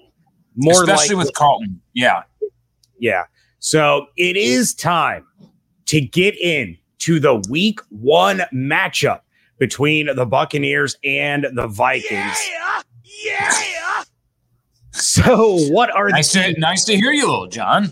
more 0.57 0.83
especially 0.83 1.15
likely, 1.15 1.15
with 1.17 1.35
Carlton. 1.35 1.81
Yeah. 1.95 2.25
Yeah. 2.99 3.25
So 3.59 4.07
it 4.17 4.37
is 4.37 4.75
time 4.75 5.27
to 5.87 6.01
get 6.01 6.37
in 6.37 6.77
to 6.99 7.19
the 7.19 7.43
week 7.49 7.81
one 7.89 8.43
matchup 8.53 9.21
between 9.59 10.15
the 10.15 10.27
Buccaneers 10.27 10.97
and 11.05 11.47
the 11.55 11.67
Vikings. 11.67 12.39
Yeah. 12.51 12.83
Yeah. 13.25 13.94
So, 15.05 15.59
what 15.73 15.91
are 15.91 16.09
nice 16.09 16.33
the 16.33 16.55
to, 16.55 16.61
nice 16.61 16.85
to 16.85 16.95
hear 16.95 17.11
you, 17.11 17.27
little 17.27 17.49
John? 17.49 17.91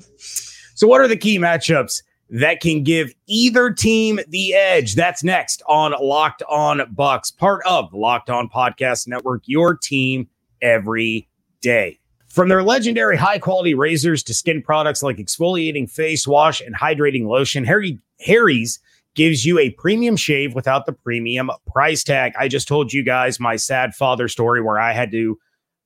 So, 0.76 0.86
what 0.86 1.00
are 1.00 1.08
the 1.08 1.16
key 1.16 1.36
matchups 1.36 2.00
that 2.30 2.60
can 2.60 2.84
give 2.84 3.12
either 3.26 3.70
team 3.70 4.20
the 4.28 4.54
edge? 4.54 4.94
That's 4.94 5.24
next 5.24 5.62
on 5.66 5.94
Locked 6.00 6.44
On 6.48 6.78
Bucs, 6.94 7.36
part 7.36 7.60
of 7.66 7.90
the 7.90 7.96
Locked 7.96 8.30
On 8.30 8.48
Podcast 8.48 9.08
Network. 9.08 9.42
Your 9.46 9.76
team 9.76 10.28
every 10.60 11.28
day. 11.60 11.98
From 12.28 12.48
their 12.48 12.62
legendary 12.62 13.16
high 13.16 13.40
quality 13.40 13.74
razors 13.74 14.22
to 14.22 14.32
skin 14.32 14.62
products 14.62 15.02
like 15.02 15.16
exfoliating 15.16 15.90
face 15.90 16.24
wash 16.24 16.60
and 16.60 16.74
hydrating 16.74 17.26
lotion, 17.26 17.64
Harry 17.64 17.98
Harry's 18.20 18.78
gives 19.14 19.44
you 19.44 19.58
a 19.58 19.70
premium 19.70 20.16
shave 20.16 20.54
without 20.54 20.86
the 20.86 20.92
premium 20.92 21.50
price 21.66 22.04
tag. 22.04 22.32
I 22.38 22.46
just 22.46 22.68
told 22.68 22.92
you 22.92 23.02
guys 23.02 23.40
my 23.40 23.56
sad 23.56 23.94
father 23.94 24.28
story 24.28 24.62
where 24.62 24.78
I 24.78 24.92
had 24.92 25.10
to 25.10 25.38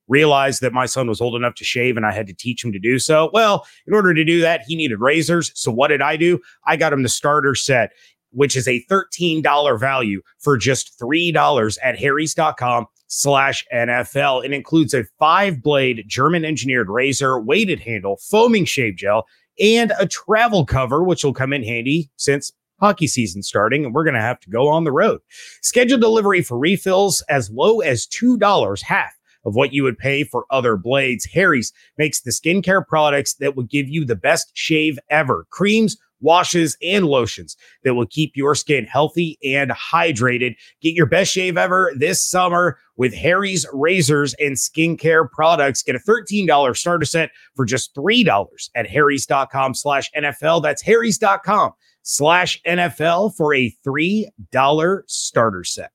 realize 0.08 0.60
that 0.60 0.72
my 0.72 0.86
son 0.86 1.08
was 1.08 1.20
old 1.20 1.34
enough 1.34 1.54
to 1.56 1.64
shave 1.64 1.96
and 1.96 2.06
I 2.06 2.12
had 2.12 2.26
to 2.26 2.34
teach 2.34 2.64
him 2.64 2.72
to 2.72 2.78
do 2.78 2.98
so. 2.98 3.30
Well, 3.32 3.66
in 3.86 3.94
order 3.94 4.14
to 4.14 4.25
do 4.25 4.40
that, 4.40 4.62
he 4.66 4.76
needed 4.76 5.00
razors. 5.00 5.52
So 5.54 5.70
what 5.70 5.88
did 5.88 6.02
I 6.02 6.16
do? 6.16 6.40
I 6.66 6.76
got 6.76 6.92
him 6.92 7.02
the 7.02 7.08
starter 7.08 7.54
set, 7.54 7.92
which 8.30 8.56
is 8.56 8.68
a 8.68 8.84
$13 8.90 9.80
value 9.80 10.22
for 10.38 10.56
just 10.56 10.98
$3 11.00 11.78
at 11.82 11.98
harrys.com 11.98 12.86
slash 13.08 13.64
NFL. 13.72 14.44
It 14.44 14.52
includes 14.52 14.94
a 14.94 15.04
five 15.18 15.62
blade 15.62 16.04
German 16.06 16.44
engineered 16.44 16.88
razor, 16.88 17.40
weighted 17.40 17.80
handle, 17.80 18.18
foaming 18.30 18.64
shave 18.64 18.96
gel, 18.96 19.26
and 19.60 19.92
a 19.98 20.06
travel 20.06 20.66
cover, 20.66 21.02
which 21.02 21.25
will 21.25 21.32
come 21.32 21.52
in 21.52 21.62
handy 21.62 22.10
since 22.16 22.52
hockey 22.78 23.06
season 23.06 23.42
starting 23.42 23.84
and 23.84 23.94
we're 23.94 24.04
going 24.04 24.14
to 24.14 24.20
have 24.20 24.40
to 24.40 24.50
go 24.50 24.68
on 24.68 24.84
the 24.84 24.92
road. 24.92 25.20
Schedule 25.62 25.98
delivery 25.98 26.42
for 26.42 26.58
refills 26.58 27.22
as 27.28 27.50
low 27.50 27.80
as 27.80 28.06
$2, 28.06 28.82
half 28.82 29.15
of 29.47 29.55
what 29.55 29.73
you 29.73 29.83
would 29.83 29.97
pay 29.97 30.25
for 30.25 30.45
other 30.50 30.76
blades. 30.76 31.25
Harry's 31.25 31.73
makes 31.97 32.21
the 32.21 32.31
skincare 32.31 32.87
products 32.87 33.35
that 33.35 33.57
will 33.57 33.65
give 33.65 33.88
you 33.88 34.05
the 34.05 34.17
best 34.17 34.50
shave 34.53 34.99
ever. 35.09 35.47
Creams, 35.50 35.97
washes, 36.21 36.76
and 36.83 37.07
lotions 37.07 37.57
that 37.85 37.95
will 37.95 38.07
keep 38.07 38.33
your 38.37 38.55
skin 38.55 38.85
healthy 38.85 39.38
and 39.45 39.71
hydrated. 39.71 40.57
Get 40.83 40.95
your 40.95 41.07
best 41.07 41.33
shave 41.33 41.57
ever 41.57 41.93
this 41.97 42.23
summer 42.23 42.79
with 42.97 43.15
Harry's 43.15 43.67
razors 43.73 44.35
and 44.35 44.57
skincare 44.57 45.31
products. 45.31 45.83
Get 45.83 45.97
a 45.97 45.99
$13 45.99 46.76
starter 46.76 47.07
set 47.07 47.31
for 47.55 47.65
just 47.65 47.95
$3 47.95 48.71
at 48.75 48.88
harrys.com 48.88 49.75
slash 49.75 50.11
NFL. 50.17 50.62
That's 50.62 50.83
harrys.com 50.83 51.73
slash 52.03 52.61
NFL 52.67 53.37
for 53.37 53.55
a 53.55 53.75
$3 53.87 55.03
starter 55.07 55.65
set. 55.65 55.91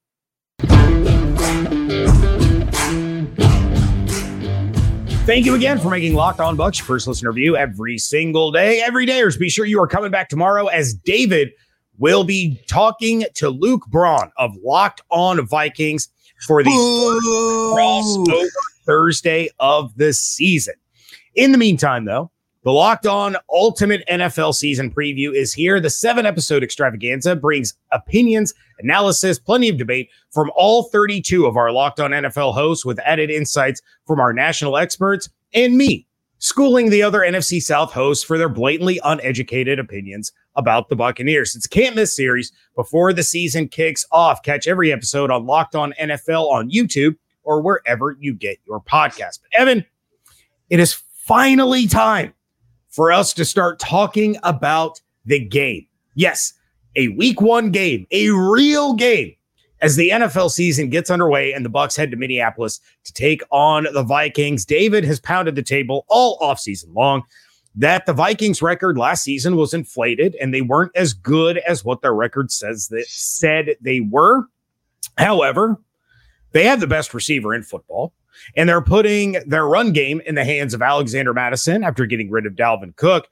Thank 5.26 5.46
you 5.46 5.54
again 5.54 5.78
for 5.78 5.92
making 5.92 6.16
Locked 6.16 6.40
On 6.40 6.58
Bucs 6.58 6.80
your 6.80 6.86
first 6.88 7.06
listener 7.06 7.32
view 7.32 7.56
every 7.56 8.00
single 8.00 8.52
day. 8.52 8.82
Every 8.82 9.06
day, 9.06 9.22
or 9.22 9.32
be 9.38 9.52
sure 9.52 9.66
you 9.66 9.80
are 9.80 9.88
coming 9.88 10.10
back 10.10 10.30
tomorrow 10.30 10.66
as 10.66 10.96
David 10.96 11.52
will 12.00 12.24
be 12.24 12.60
talking 12.68 13.26
to 13.36 13.50
Luke 13.50 13.86
Braun 13.88 14.32
of 14.38 14.56
Locked 14.64 15.02
On 15.12 15.46
Vikings 15.46 16.10
for 16.48 16.64
the 16.64 16.72
crossover 16.72 18.48
Thursday 18.88 19.50
of 19.60 19.96
the 19.96 20.12
season. 20.12 20.74
In 21.36 21.52
the 21.52 21.58
meantime, 21.60 22.06
though, 22.06 22.32
the 22.64 22.72
Locked 22.72 23.08
On 23.08 23.36
Ultimate 23.50 24.04
NFL 24.08 24.54
Season 24.54 24.92
Preview 24.92 25.34
is 25.34 25.52
here. 25.52 25.80
The 25.80 25.90
seven 25.90 26.28
episode 26.28 26.64
extravaganza 26.64 27.36
brings 27.36 27.74
opinions, 27.92 28.54
analysis, 28.78 29.40
plenty 29.40 29.68
of 29.68 29.78
debate 29.78 30.10
from 30.30 30.52
all 30.56 30.84
32 30.84 31.48
of 31.48 31.58
our 31.58 31.72
Locked 31.72 32.00
On 32.00 32.12
NFL 32.12 32.54
hosts 32.54 32.86
with 32.86 33.00
added 33.00 33.32
insights 33.32 33.82
from 34.06 34.20
our 34.20 34.32
national 34.32 34.78
experts 34.78 35.28
and 35.56 35.76
me, 35.76 36.06
schooling 36.38 36.92
the 36.92 37.02
other 37.02 37.22
NFC 37.22 37.60
South 37.60 37.92
hosts 37.92 38.24
for 38.24 38.38
their 38.38 38.50
blatantly 38.50 39.00
uneducated 39.04 39.80
opinions 39.80 40.32
about 40.56 40.88
the 40.88 40.96
Buccaneers. 40.96 41.56
It's 41.56 41.66
can't 41.66 41.96
miss 41.96 42.16
series 42.16 42.52
before 42.76 43.12
the 43.12 43.24
season 43.24 43.70
kicks 43.70 44.06
off. 44.12 44.44
Catch 44.44 44.68
every 44.68 44.92
episode 44.92 45.32
on 45.32 45.48
Locked 45.48 45.74
On 45.74 45.96
NFL 46.00 46.52
on 46.52 46.70
YouTube 46.70 47.16
or 47.42 47.60
wherever 47.60 48.16
you 48.20 48.36
get 48.36 48.60
your 48.68 48.82
podcast. 48.82 49.40
But 49.42 49.62
Evan, 49.62 49.84
it 50.70 50.80
is 50.80 50.94
finally 50.94 51.88
time 51.88 52.36
for 52.92 53.12
us 53.12 53.34
to 53.34 53.46
start 53.46 53.80
talking 53.80 54.38
about 54.44 55.02
the 55.26 55.40
game. 55.40 55.88
Yes, 56.14 56.54
a 56.96 57.08
week 57.10 57.42
one 57.42 57.72
game, 57.72 58.06
a 58.12 58.30
real 58.30 58.94
game 58.94 59.34
as 59.82 59.96
the 59.96 60.10
NFL 60.10 60.52
season 60.52 60.90
gets 60.90 61.10
underway 61.10 61.54
and 61.54 61.66
the 61.66 61.70
Bucs 61.70 61.98
head 61.98 62.12
to 62.12 62.18
Minneapolis 62.18 62.80
to 63.04 63.14
take 63.14 63.42
on 63.50 63.88
the 63.94 64.04
Vikings. 64.04 64.66
David 64.66 65.04
has 65.04 65.20
pounded 65.20 65.56
the 65.56 65.64
table 65.64 66.06
all 66.08 66.38
offseason 66.40 66.94
long 66.94 67.24
that 67.76 68.06
the 68.06 68.14
Vikings 68.14 68.62
record 68.62 68.98
last 68.98 69.24
season 69.24 69.56
was 69.56 69.74
inflated 69.74 70.36
and 70.36 70.54
they 70.54 70.62
weren't 70.62 70.92
as 70.96 71.14
good 71.14 71.58
as 71.60 71.86
what 71.86 72.02
their 72.02 72.14
record 72.14 72.52
says 72.52 72.90
that 72.90 73.06
said 73.08 73.76
they 73.82 74.02
were. 74.02 74.46
However, 75.18 75.80
they 76.52 76.66
have 76.66 76.82
the 76.82 76.88
best 76.88 77.14
receiver 77.14 77.54
in 77.54 77.64
football 77.64 78.14
and 78.56 78.68
they're 78.68 78.82
putting 78.82 79.34
their 79.46 79.66
run 79.66 79.92
game 79.92 80.22
in 80.26 80.36
the 80.36 80.46
hands 80.46 80.74
of 80.74 80.82
Alexander 80.82 81.34
Mattison 81.34 81.84
after 81.84 82.06
getting 82.06 82.30
rid 82.30 82.46
of 82.46 82.54
Dalvin 82.54 82.96
Cook. 82.96 83.28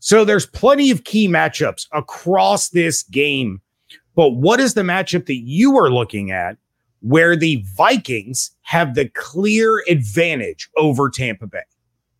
So 0.00 0.24
there's 0.24 0.46
plenty 0.46 0.90
of 0.90 1.04
key 1.04 1.28
matchups 1.28 1.86
across 1.92 2.70
this 2.70 3.02
game. 3.04 3.60
But 4.16 4.30
what 4.30 4.60
is 4.60 4.74
the 4.74 4.82
matchup 4.82 5.26
that 5.26 5.36
you 5.36 5.78
are 5.78 5.90
looking 5.90 6.30
at 6.30 6.56
where 7.00 7.36
the 7.36 7.64
Vikings 7.76 8.50
have 8.62 8.94
the 8.94 9.08
clear 9.10 9.82
advantage 9.88 10.68
over 10.76 11.10
Tampa 11.10 11.46
Bay? 11.46 11.62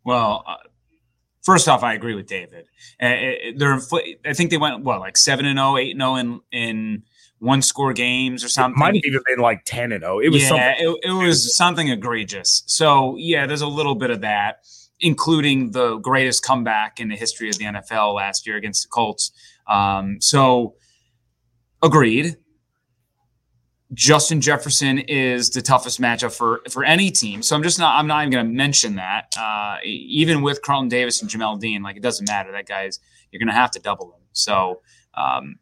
Well, 0.03 0.43
uh, 0.47 0.55
first 1.43 1.67
off, 1.67 1.83
I 1.83 1.93
agree 1.93 2.15
with 2.15 2.27
David. 2.27 2.65
Uh, 2.99 3.53
they're, 3.55 3.79
I 4.25 4.33
think 4.33 4.51
they 4.51 4.57
went 4.57 4.83
what 4.83 4.99
like 4.99 5.17
seven 5.17 5.45
and 5.45 5.57
0, 5.57 5.77
8 5.77 5.91
and 5.91 6.01
0 6.01 6.15
in 6.15 6.41
in 6.51 7.03
one 7.41 7.63
score 7.63 7.91
games 7.91 8.43
or 8.43 8.49
something. 8.49 8.77
It 8.77 8.79
might 8.79 8.95
have 8.95 9.03
even 9.03 9.21
been 9.25 9.39
like 9.39 9.63
10 9.65 9.91
and 9.91 10.03
0. 10.03 10.19
It 10.19 10.29
was 10.29 10.43
yeah, 10.43 10.75
it, 10.77 10.95
it 11.03 11.11
was 11.11 11.57
something 11.57 11.89
egregious. 11.89 12.61
So, 12.67 13.15
yeah, 13.17 13.47
there's 13.47 13.61
a 13.61 13.67
little 13.67 13.95
bit 13.95 14.11
of 14.11 14.21
that, 14.21 14.57
including 14.99 15.71
the 15.71 15.97
greatest 15.97 16.43
comeback 16.43 16.99
in 16.99 17.09
the 17.09 17.15
history 17.15 17.49
of 17.49 17.57
the 17.57 17.65
NFL 17.65 18.13
last 18.13 18.45
year 18.45 18.57
against 18.57 18.83
the 18.83 18.89
Colts. 18.89 19.31
Um, 19.67 20.21
so, 20.21 20.75
agreed. 21.81 22.37
Justin 23.93 24.39
Jefferson 24.39 24.99
is 24.99 25.49
the 25.49 25.61
toughest 25.63 25.99
matchup 25.99 26.31
for 26.31 26.61
for 26.69 26.85
any 26.85 27.11
team. 27.11 27.41
So 27.41 27.57
I'm 27.57 27.63
just 27.63 27.77
not 27.77 27.97
I'm 27.99 28.07
not 28.07 28.21
even 28.21 28.31
going 28.31 28.45
to 28.45 28.53
mention 28.53 28.95
that. 28.95 29.33
Uh, 29.37 29.77
even 29.83 30.43
with 30.43 30.61
Carlton 30.61 30.87
Davis 30.87 31.21
and 31.21 31.29
Jamel 31.29 31.59
Dean, 31.59 31.81
like 31.81 31.97
it 31.97 32.03
doesn't 32.03 32.29
matter. 32.29 32.53
That 32.53 32.67
guy's 32.67 33.01
you're 33.31 33.39
going 33.39 33.49
to 33.49 33.53
have 33.53 33.71
to 33.71 33.79
double 33.79 34.13
him. 34.13 34.21
So 34.31 34.81
um, 35.15 35.55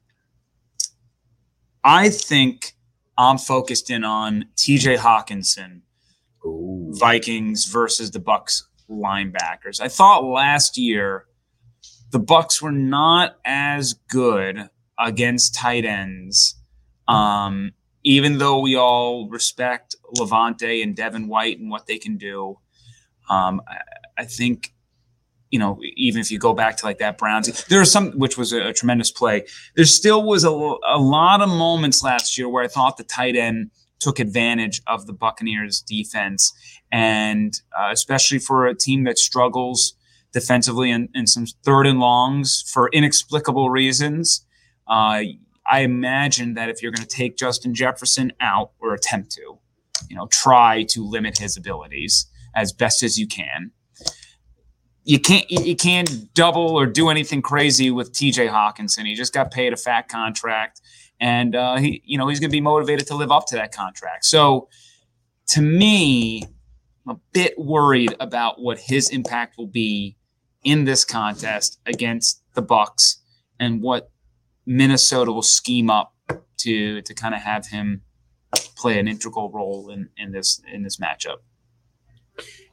I 1.84 2.10
think 2.10 2.74
I'm 3.18 3.38
focused 3.38 3.90
in 3.90 4.04
on 4.04 4.46
TJ 4.56 4.98
Hockenson, 4.98 5.82
Ooh. 6.46 6.94
Vikings 6.98 7.66
versus 7.66 8.12
the 8.12 8.20
Bucs 8.20 8.64
linebackers. 8.90 9.80
I 9.80 9.88
thought 9.88 10.24
last 10.24 10.78
year 10.78 11.26
the 12.12 12.20
Bucs 12.20 12.62
were 12.62 12.72
not 12.72 13.38
as 13.46 13.94
good 13.94 14.70
against 14.98 15.56
tight 15.56 15.86
ends. 15.86 16.56
Um, 17.08 17.72
even 18.04 18.38
though 18.38 18.60
we 18.60 18.76
all 18.76 19.30
respect 19.30 19.96
Lavonte 20.16 20.84
and 20.84 20.96
Devin 20.96 21.28
White 21.28 21.60
and 21.60 21.70
what 21.70 21.88
they 21.88 21.98
can 21.98 22.18
do, 22.18 22.60
um, 23.30 23.62
I, 23.68 23.80
I, 24.20 24.26
think 24.26 24.74
you 25.50 25.58
know, 25.58 25.80
even 25.96 26.22
if 26.22 26.32
you 26.32 26.38
go 26.38 26.54
back 26.54 26.78
to 26.78 26.86
like 26.86 27.00
that 27.00 27.18
Browns, 27.18 27.66
there 27.66 27.80
was 27.80 27.92
some, 27.92 28.12
which 28.12 28.38
was 28.38 28.54
a, 28.54 28.68
a 28.68 28.74
tremendous 28.74 29.12
play. 29.12 29.46
There 29.76 29.86
still 29.86 30.24
was 30.24 30.44
a, 30.44 30.50
a 30.50 31.00
lot 31.00 31.42
of 31.42 31.50
moments 31.50 32.04
last 32.04 32.38
year 32.38 32.48
where 32.48 32.64
I 32.64 32.68
thought 32.68 32.98
the 32.98 33.04
tight 33.04 33.36
end 33.36 33.72
took 34.00 34.20
advantage 34.20 34.82
of 34.88 35.08
the 35.08 35.14
Buccaneers 35.14 35.82
defense. 35.82 36.54
And 36.92 37.60
uh, 37.78 37.90
especially 37.92 38.40
for 38.40 38.66
a 38.68 38.76
team 38.76 39.04
that 39.04 39.18
struggles 39.18 39.94
defensively 40.32 40.92
in, 40.92 41.10
in 41.14 41.28
some 41.28 41.46
third 41.64 41.88
and 41.88 42.00
longs 42.00 42.64
for 42.72 42.90
inexplicable 42.90 43.70
reasons, 43.70 44.46
uh, 44.88 45.22
I 45.72 45.82
imagine 45.82 46.54
that 46.54 46.70
if 46.70 46.82
you're 46.82 46.92
going 46.92 47.06
to 47.06 47.16
take 47.16 47.38
Justin 47.38 47.74
Jefferson 47.76 48.32
out 48.40 48.72
or 48.80 48.94
attempt 48.94 49.32
to, 49.32 49.60
you 50.10 50.16
know, 50.16 50.28
try 50.28 50.84
to 50.90 51.06
limit 51.06 51.38
his 51.38 51.58
abilities 51.58 52.28
as 52.56 52.72
best 52.72 53.04
as 53.04 53.20
you 53.20 53.28
can 53.28 53.72
you 55.04 55.20
can't 55.20 55.50
you 55.50 55.76
can't 55.76 56.34
double 56.34 56.78
or 56.78 56.86
do 56.86 57.10
anything 57.10 57.42
crazy 57.42 57.92
with 57.92 58.12
TJ 58.12 58.50
Hockenson. 58.50 59.06
He 59.06 59.16
just 59.16 59.34
got 59.34 59.52
paid 59.52 59.74
a 59.74 59.78
fat 59.78 60.08
contract, 60.08 60.82
and 61.20 61.56
uh, 61.56 61.78
he 61.78 62.02
you 62.06 62.18
know 62.18 62.28
he's 62.28 62.40
going 62.40 62.50
to 62.50 62.56
be 62.56 62.62
motivated 62.62 63.08
to 63.08 63.16
live 63.16 63.32
up 63.32 63.46
to 63.48 63.56
that 63.56 63.74
contract. 63.74 64.26
So 64.26 64.70
to 65.48 65.62
me, 65.62 66.44
I'm 67.08 67.16
a 67.16 67.20
bit 67.34 67.58
worried 67.58 68.16
about 68.20 68.62
what 68.62 68.80
his 68.80 69.10
impact 69.10 69.58
will 69.58 69.68
be 69.68 70.18
in 70.64 70.86
this 70.86 71.06
contest 71.06 71.80
against 71.86 72.44
the 72.54 72.62
Bucs 72.62 73.16
and 73.60 73.82
what 73.82 74.12
Minnesota 74.66 75.32
will 75.32 75.42
scheme 75.42 75.90
up 75.90 76.14
to 76.58 77.02
to 77.02 77.14
kind 77.14 77.34
of 77.34 77.42
have 77.42 77.68
him 77.68 78.02
play 78.76 79.00
an 79.00 79.08
integral 79.08 79.50
role 79.52 79.90
in 79.90 80.10
in 80.18 80.32
this 80.32 80.62
in 80.72 80.84
this 80.84 80.98
matchup. 80.98 81.38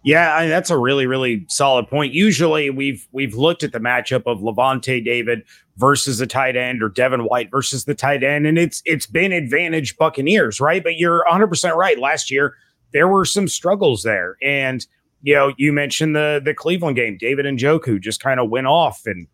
Yeah, 0.07 0.37
I 0.37 0.47
that's 0.47 0.71
a 0.71 0.79
really, 0.79 1.09
really 1.09 1.45
solid 1.49 1.89
point. 1.89 2.15
Usually, 2.15 2.71
we've 2.71 3.09
we've 3.11 3.35
looked 3.35 3.65
at 3.65 3.73
the 3.73 3.81
matchup 3.81 4.23
of 4.27 4.39
Lavonte 4.39 5.05
David 5.05 5.43
versus 5.79 6.19
the 6.19 6.29
tight 6.29 6.55
end 6.57 6.81
or 6.81 6.89
Devin 6.89 7.25
White 7.25 7.51
versus 7.51 7.87
the 7.87 7.95
tight 7.95 8.23
end, 8.23 8.47
and 8.47 8.57
it's 8.57 8.83
it's 8.85 9.07
been 9.07 9.33
advantage 9.33 9.97
Buccaneers, 9.97 10.61
right? 10.61 10.85
But 10.85 10.97
you're 10.97 11.25
100 11.25 11.49
percent 11.49 11.75
right. 11.75 11.99
Last 11.99 12.31
year, 12.31 12.55
there 12.93 13.09
were 13.09 13.25
some 13.25 13.49
struggles 13.49 14.05
there. 14.05 14.37
And, 14.41 14.87
you 15.23 15.35
know, 15.35 15.53
you 15.59 15.73
mentioned 15.73 16.15
the 16.15 16.41
the 16.43 16.55
Cleveland 16.55 16.95
game, 16.95 17.19
David 17.19 17.45
Njoku 17.45 18.01
just 18.01 18.23
kind 18.23 18.39
of 18.39 18.49
went 18.49 18.69
off 18.69 19.03
and 19.07 19.27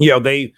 you 0.00 0.10
know, 0.10 0.18
they 0.18 0.52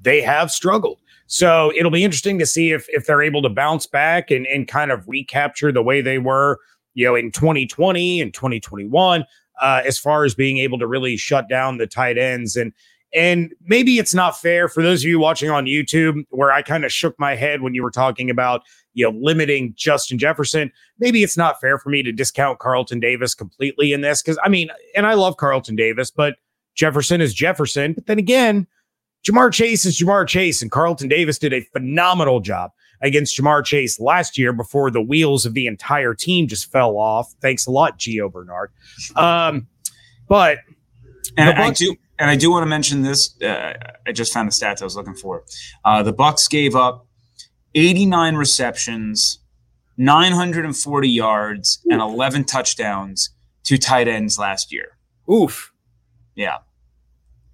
they 0.00 0.22
have 0.22 0.50
struggled. 0.50 1.00
So 1.26 1.70
it'll 1.76 1.90
be 1.90 2.02
interesting 2.02 2.38
to 2.38 2.46
see 2.46 2.72
if 2.72 2.86
if 2.88 3.04
they're 3.04 3.22
able 3.22 3.42
to 3.42 3.50
bounce 3.50 3.86
back 3.86 4.30
and, 4.30 4.46
and 4.46 4.66
kind 4.66 4.90
of 4.90 5.06
recapture 5.06 5.70
the 5.70 5.82
way 5.82 6.00
they 6.00 6.16
were, 6.16 6.60
you 6.96 7.04
know, 7.04 7.14
in 7.14 7.30
2020 7.30 8.22
and 8.22 8.34
2021, 8.34 9.24
uh, 9.60 9.82
as 9.84 9.98
far 9.98 10.24
as 10.24 10.34
being 10.34 10.58
able 10.58 10.78
to 10.78 10.86
really 10.86 11.16
shut 11.16 11.48
down 11.48 11.76
the 11.76 11.86
tight 11.86 12.18
ends. 12.18 12.56
And 12.56 12.72
and 13.14 13.54
maybe 13.64 13.98
it's 13.98 14.14
not 14.14 14.40
fair 14.40 14.68
for 14.68 14.82
those 14.82 15.04
of 15.04 15.08
you 15.08 15.18
watching 15.20 15.48
on 15.50 15.66
YouTube, 15.66 16.24
where 16.30 16.50
I 16.50 16.62
kind 16.62 16.84
of 16.84 16.92
shook 16.92 17.14
my 17.18 17.36
head 17.36 17.60
when 17.60 17.72
you 17.74 17.82
were 17.82 17.90
talking 17.90 18.30
about, 18.30 18.62
you 18.94 19.04
know, 19.04 19.16
limiting 19.22 19.74
Justin 19.76 20.18
Jefferson. 20.18 20.72
Maybe 20.98 21.22
it's 21.22 21.36
not 21.36 21.60
fair 21.60 21.78
for 21.78 21.90
me 21.90 22.02
to 22.02 22.12
discount 22.12 22.58
Carlton 22.58 22.98
Davis 22.98 23.34
completely 23.34 23.92
in 23.92 24.00
this. 24.00 24.22
Cause 24.22 24.38
I 24.42 24.48
mean, 24.48 24.70
and 24.96 25.06
I 25.06 25.14
love 25.14 25.36
Carlton 25.36 25.76
Davis, 25.76 26.10
but 26.10 26.36
Jefferson 26.74 27.20
is 27.20 27.32
Jefferson. 27.32 27.92
But 27.92 28.06
then 28.06 28.18
again, 28.18 28.66
Ja'Marr 29.26 29.52
Chase 29.52 29.84
is 29.84 30.00
Ja'Marr 30.00 30.26
Chase, 30.26 30.62
and 30.62 30.70
Carlton 30.70 31.08
Davis 31.08 31.38
did 31.38 31.52
a 31.52 31.60
phenomenal 31.60 32.40
job 32.40 32.70
against 33.02 33.38
Ja'Marr 33.38 33.64
Chase 33.64 34.00
last 34.00 34.38
year 34.38 34.52
before 34.52 34.90
the 34.90 35.02
wheels 35.02 35.46
of 35.46 35.54
the 35.54 35.66
entire 35.66 36.14
team 36.14 36.46
just 36.46 36.70
fell 36.70 36.96
off. 36.96 37.34
Thanks 37.40 37.66
a 37.66 37.70
lot, 37.70 37.98
Gio 37.98 38.30
Bernard. 38.30 38.70
Um, 39.14 39.66
but 40.28 40.58
and 41.36 41.58
I 41.58 41.70
do 41.70 41.96
and 42.18 42.30
I 42.30 42.36
do 42.36 42.50
want 42.50 42.62
to 42.62 42.66
mention 42.66 43.02
this. 43.02 43.40
Uh, 43.40 43.74
I 44.06 44.12
just 44.12 44.32
found 44.32 44.48
the 44.48 44.52
stats 44.52 44.80
I 44.80 44.84
was 44.84 44.96
looking 44.96 45.14
for. 45.14 45.44
Uh, 45.84 46.02
the 46.02 46.12
Bucs 46.12 46.48
gave 46.48 46.74
up 46.74 47.06
89 47.74 48.36
receptions, 48.36 49.40
940 49.98 51.08
yards, 51.08 51.78
Oof. 51.86 51.92
and 51.92 52.00
11 52.00 52.44
touchdowns 52.44 53.30
to 53.64 53.76
tight 53.76 54.08
ends 54.08 54.38
last 54.38 54.72
year. 54.72 54.96
Oof. 55.30 55.72
Yeah. 56.34 56.58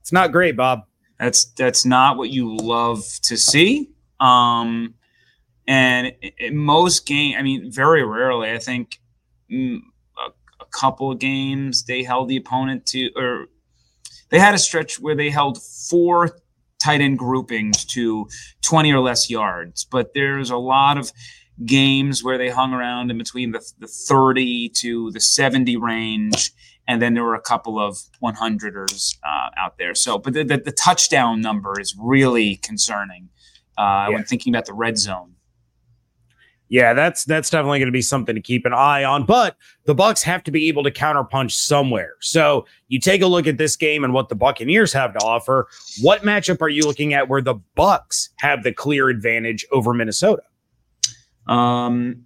It's 0.00 0.12
not 0.12 0.32
great, 0.32 0.56
Bob. 0.56 0.82
That's 1.18 1.44
that's 1.56 1.84
not 1.84 2.16
what 2.16 2.30
you 2.30 2.56
love 2.56 3.04
to 3.22 3.36
see. 3.36 3.90
Um, 4.18 4.94
and 5.66 6.12
most 6.50 7.06
game, 7.06 7.36
I 7.38 7.42
mean, 7.42 7.70
very 7.70 8.04
rarely, 8.04 8.50
I 8.50 8.58
think 8.58 8.98
mm, 9.50 9.80
a, 10.18 10.30
a 10.62 10.66
couple 10.66 11.12
of 11.12 11.18
games 11.18 11.84
they 11.84 12.02
held 12.02 12.28
the 12.28 12.36
opponent 12.36 12.86
to, 12.86 13.10
or 13.16 13.46
they 14.30 14.38
had 14.38 14.54
a 14.54 14.58
stretch 14.58 14.98
where 14.98 15.14
they 15.14 15.30
held 15.30 15.62
four 15.62 16.30
tight 16.82 17.00
end 17.00 17.18
groupings 17.18 17.84
to 17.84 18.26
20 18.62 18.92
or 18.92 19.00
less 19.00 19.30
yards, 19.30 19.84
but 19.84 20.14
there's 20.14 20.50
a 20.50 20.56
lot 20.56 20.98
of 20.98 21.12
games 21.64 22.24
where 22.24 22.38
they 22.38 22.48
hung 22.48 22.72
around 22.72 23.10
in 23.10 23.18
between 23.18 23.52
the, 23.52 23.64
the 23.78 23.86
30 23.86 24.70
to 24.70 25.10
the 25.12 25.20
70 25.20 25.76
range 25.76 26.52
and 26.88 27.00
then 27.00 27.14
there 27.14 27.24
were 27.24 27.34
a 27.34 27.40
couple 27.40 27.78
of 27.78 27.98
100ers 28.22 29.16
uh, 29.24 29.50
out 29.56 29.78
there. 29.78 29.94
So, 29.94 30.18
but 30.18 30.34
the, 30.34 30.44
the, 30.44 30.58
the, 30.58 30.72
touchdown 30.72 31.40
number 31.40 31.80
is 31.80 31.94
really 31.98 32.56
concerning 32.56 33.28
uh, 33.78 33.82
yeah. 33.82 34.08
when 34.08 34.24
thinking 34.24 34.52
about 34.52 34.66
the 34.66 34.74
red 34.74 34.98
zone. 34.98 35.34
Yeah, 36.72 36.94
that's 36.94 37.26
that's 37.26 37.50
definitely 37.50 37.80
going 37.80 37.88
to 37.88 37.92
be 37.92 38.00
something 38.00 38.34
to 38.34 38.40
keep 38.40 38.64
an 38.64 38.72
eye 38.72 39.04
on. 39.04 39.26
But 39.26 39.58
the 39.84 39.94
Bucs 39.94 40.22
have 40.22 40.42
to 40.44 40.50
be 40.50 40.68
able 40.68 40.82
to 40.84 40.90
counterpunch 40.90 41.50
somewhere. 41.50 42.14
So 42.20 42.64
you 42.88 42.98
take 42.98 43.20
a 43.20 43.26
look 43.26 43.46
at 43.46 43.58
this 43.58 43.76
game 43.76 44.04
and 44.04 44.14
what 44.14 44.30
the 44.30 44.34
Buccaneers 44.34 44.90
have 44.94 45.12
to 45.12 45.18
offer. 45.18 45.68
What 46.00 46.22
matchup 46.22 46.62
are 46.62 46.70
you 46.70 46.84
looking 46.84 47.12
at 47.12 47.28
where 47.28 47.42
the 47.42 47.56
Bucs 47.76 48.30
have 48.36 48.62
the 48.62 48.72
clear 48.72 49.10
advantage 49.10 49.66
over 49.70 49.92
Minnesota? 49.92 50.44
Um, 51.46 52.24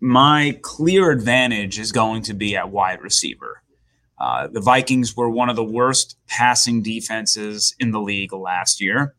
my 0.00 0.58
clear 0.62 1.10
advantage 1.10 1.78
is 1.78 1.92
going 1.92 2.22
to 2.22 2.32
be 2.32 2.56
at 2.56 2.70
wide 2.70 3.02
receiver. 3.02 3.62
Uh, 4.18 4.46
the 4.46 4.62
Vikings 4.62 5.14
were 5.14 5.28
one 5.28 5.50
of 5.50 5.56
the 5.56 5.64
worst 5.64 6.16
passing 6.26 6.80
defenses 6.82 7.76
in 7.78 7.90
the 7.90 8.00
league 8.00 8.32
last 8.32 8.80
year. 8.80 9.14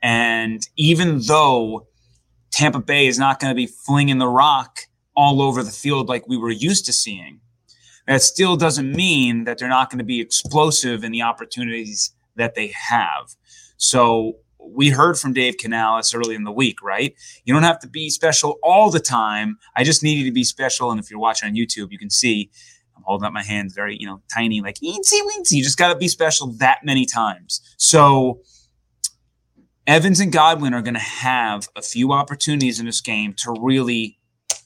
And 0.00 0.64
even 0.76 1.18
though 1.26 1.88
Tampa 2.54 2.78
Bay 2.78 3.08
is 3.08 3.18
not 3.18 3.40
going 3.40 3.50
to 3.50 3.54
be 3.54 3.66
flinging 3.66 4.18
the 4.18 4.28
rock 4.28 4.82
all 5.16 5.42
over 5.42 5.62
the 5.62 5.72
field 5.72 6.08
like 6.08 6.28
we 6.28 6.36
were 6.36 6.50
used 6.50 6.86
to 6.86 6.92
seeing, 6.92 7.40
that 8.06 8.22
still 8.22 8.56
doesn't 8.56 8.94
mean 8.94 9.42
that 9.44 9.58
they're 9.58 9.68
not 9.68 9.90
going 9.90 9.98
to 9.98 10.04
be 10.04 10.20
explosive 10.20 11.02
in 11.02 11.10
the 11.10 11.22
opportunities 11.22 12.12
that 12.36 12.54
they 12.54 12.68
have. 12.68 13.34
So 13.76 14.34
we 14.58 14.90
heard 14.90 15.18
from 15.18 15.32
Dave 15.32 15.56
Canales 15.58 16.14
early 16.14 16.36
in 16.36 16.44
the 16.44 16.52
week, 16.52 16.80
right? 16.80 17.14
You 17.44 17.52
don't 17.52 17.64
have 17.64 17.80
to 17.80 17.88
be 17.88 18.08
special 18.08 18.58
all 18.62 18.88
the 18.88 19.00
time. 19.00 19.58
I 19.74 19.82
just 19.82 20.04
need 20.04 20.18
you 20.18 20.24
to 20.24 20.32
be 20.32 20.44
special. 20.44 20.92
And 20.92 21.00
if 21.00 21.10
you're 21.10 21.18
watching 21.18 21.48
on 21.48 21.56
YouTube, 21.56 21.90
you 21.90 21.98
can 21.98 22.10
see 22.10 22.50
I'm 22.96 23.02
holding 23.02 23.26
up 23.26 23.32
my 23.32 23.42
hands 23.42 23.74
very, 23.74 23.96
you 23.98 24.06
know, 24.06 24.22
tiny, 24.32 24.60
like 24.60 24.76
eensy 24.76 25.20
weensy. 25.22 25.52
You 25.52 25.64
just 25.64 25.78
got 25.78 25.92
to 25.92 25.98
be 25.98 26.06
special 26.06 26.46
that 26.58 26.84
many 26.84 27.04
times. 27.04 27.60
So 27.78 28.42
Evans 29.86 30.18
and 30.18 30.32
Godwin 30.32 30.72
are 30.72 30.82
going 30.82 30.94
to 30.94 31.00
have 31.00 31.68
a 31.76 31.82
few 31.82 32.12
opportunities 32.12 32.80
in 32.80 32.86
this 32.86 33.02
game 33.02 33.34
to 33.38 33.54
really 33.60 34.18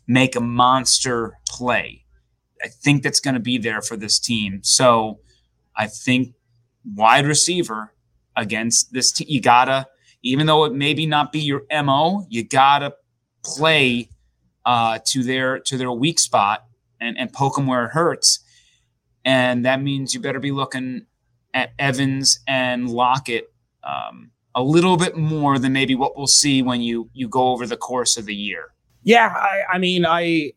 make 0.07 0.37
a 0.37 0.41
monster 0.41 1.39
play. 1.49 2.05
I 2.63 2.69
think 2.69 3.03
that's 3.03 3.21
going 3.21 3.35
to 3.35 3.41
be 3.41 3.59
there 3.59 3.83
for 3.83 3.97
this 3.97 4.19
team. 4.19 4.61
So 4.63 5.21
I 5.77 5.89
think 5.89 6.35
wide 6.85 7.27
receiver 7.27 7.93
against 8.37 8.93
this 8.93 9.13
team, 9.13 9.27
you 9.29 9.41
gotta, 9.41 9.87
even 10.23 10.47
though 10.47 10.65
it 10.65 10.73
maybe 10.73 11.07
not 11.07 11.33
be 11.33 11.41
your 11.41 11.63
mo, 11.71 12.27
you 12.29 12.45
gotta 12.45 12.95
play 13.45 14.09
uh, 14.65 14.99
to 15.07 15.23
their 15.23 15.59
to 15.61 15.77
their 15.77 15.93
weak 15.93 16.19
spot 16.19 16.65
and, 17.01 17.19
and 17.19 17.33
poke 17.33 17.57
them 17.57 17.67
where 17.67 17.87
it 17.87 17.91
hurts. 17.91 18.41
And 19.25 19.65
that 19.65 19.83
means 19.83 20.15
you 20.15 20.21
better 20.21 20.41
be 20.41 20.53
looking 20.53 21.07
at 21.53 21.73
Evans 21.79 22.41
and 22.47 22.89
Lockett 22.89 23.53
um, 23.83 24.31
a 24.55 24.63
little 24.63 24.97
bit 24.97 25.17
more 25.17 25.59
than 25.59 25.73
maybe 25.73 25.95
what 25.95 26.17
we'll 26.17 26.27
see 26.27 26.63
when 26.63 26.81
you 26.81 27.09
you 27.13 27.29
go 27.29 27.49
over 27.49 27.67
the 27.67 27.77
course 27.77 28.17
of 28.17 28.27
the 28.27 28.35
year. 28.35 28.73
Yeah, 29.05 29.29
I, 29.29 29.63
I, 29.75 29.79
mean, 29.79 30.05
I 30.05 30.53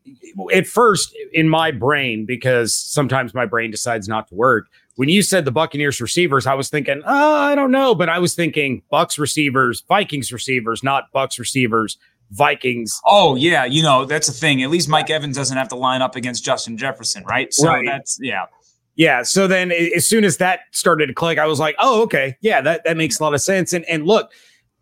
at 0.52 0.66
first 0.66 1.16
in 1.32 1.48
my 1.48 1.70
brain 1.70 2.26
because 2.26 2.74
sometimes 2.74 3.32
my 3.32 3.46
brain 3.46 3.70
decides 3.70 4.08
not 4.08 4.28
to 4.28 4.34
work. 4.34 4.66
When 4.96 5.08
you 5.08 5.22
said 5.22 5.46
the 5.46 5.52
Buccaneers 5.52 6.00
receivers, 6.00 6.46
I 6.46 6.52
was 6.52 6.68
thinking, 6.68 7.02
oh, 7.06 7.34
I 7.36 7.54
don't 7.54 7.70
know, 7.70 7.94
but 7.94 8.10
I 8.10 8.18
was 8.18 8.34
thinking 8.34 8.82
Bucs 8.92 9.18
receivers, 9.18 9.82
Vikings 9.88 10.32
receivers, 10.32 10.82
not 10.82 11.10
Bucs 11.14 11.38
receivers, 11.38 11.96
Vikings. 12.30 13.00
Oh 13.06 13.36
yeah, 13.36 13.64
you 13.64 13.82
know 13.82 14.04
that's 14.04 14.26
the 14.26 14.32
thing. 14.32 14.62
At 14.62 14.70
least 14.70 14.88
Mike 14.88 15.08
Evans 15.08 15.36
doesn't 15.36 15.56
have 15.56 15.68
to 15.68 15.76
line 15.76 16.02
up 16.02 16.16
against 16.16 16.44
Justin 16.44 16.76
Jefferson, 16.76 17.24
right? 17.24 17.52
So 17.54 17.68
right. 17.68 17.86
that's 17.86 18.18
yeah. 18.20 18.46
Yeah. 18.94 19.22
So 19.22 19.46
then 19.46 19.72
as 19.72 20.06
soon 20.06 20.24
as 20.24 20.36
that 20.36 20.60
started 20.70 21.06
to 21.06 21.14
click, 21.14 21.38
I 21.38 21.46
was 21.46 21.58
like, 21.58 21.74
oh, 21.78 22.02
okay. 22.02 22.36
Yeah, 22.40 22.60
that, 22.60 22.84
that 22.84 22.96
makes 22.96 23.18
a 23.18 23.22
lot 23.22 23.34
of 23.34 23.40
sense. 23.40 23.72
And 23.72 23.84
and 23.86 24.06
look, 24.06 24.32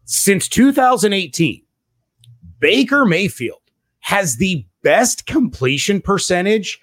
since 0.05 0.49
2018, 0.49 1.63
Baker 2.59 3.05
Mayfield 3.05 3.61
has 4.01 4.37
the 4.37 4.67
best 4.83 5.27
completion 5.27 6.01
percentage 6.01 6.81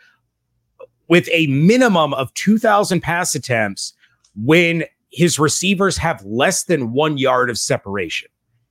with 1.10 1.28
a 1.32 1.48
minimum 1.48 2.14
of 2.14 2.34
2,000 2.36 3.02
pass 3.02 3.36
attempts 3.36 3.94
when 4.36 4.84
his 5.12 5.40
receivers 5.40 5.98
have 5.98 6.24
less 6.26 6.66
than 6.66 6.92
one 6.94 7.18
yard 7.18 7.50
of 7.50 7.58
separation. 7.58 8.30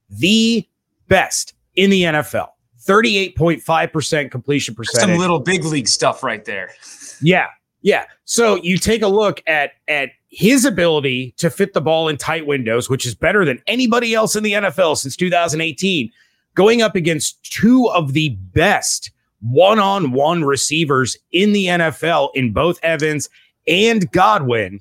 The 0.09 0.67
best 1.09 1.55
in 1.75 1.91
the 1.91 2.03
NFL. 2.03 2.49
38.5% 2.87 4.31
completion 4.31 4.75
percentage. 4.75 5.11
Some 5.11 5.19
little 5.19 5.41
big 5.41 5.65
league 5.65 5.89
stuff 5.89 6.23
right 6.23 6.45
there. 6.45 6.73
Yeah. 7.21 7.49
Yeah. 7.83 8.05
So 8.25 8.57
you 8.57 8.79
take 8.79 9.03
a 9.03 9.09
look 9.09 9.43
at 9.47 9.73
at 9.89 10.11
his 10.29 10.65
ability 10.65 11.35
to 11.39 11.51
fit 11.51 11.73
the 11.73 11.81
ball 11.81 12.09
in 12.09 12.17
tight 12.17 12.47
windows, 12.47 12.91
which 12.91 13.07
is 13.07 13.15
better 13.15 13.45
than 13.45 13.63
anybody 13.67 14.15
else 14.15 14.37
in 14.37 14.43
the 14.43 14.53
NFL 14.53 14.97
since 14.99 15.17
2018, 15.17 16.11
going 16.55 16.83
up 16.83 16.95
against 16.95 17.43
two 17.45 17.89
of 17.91 18.13
the 18.13 18.31
best 18.53 19.11
one-on-one 19.41 20.45
receivers 20.45 21.17
in 21.33 21.53
the 21.53 21.67
NFL 21.67 22.31
in 22.35 22.53
both 22.53 22.79
Evans 22.83 23.29
and 23.67 24.11
Godwin. 24.11 24.81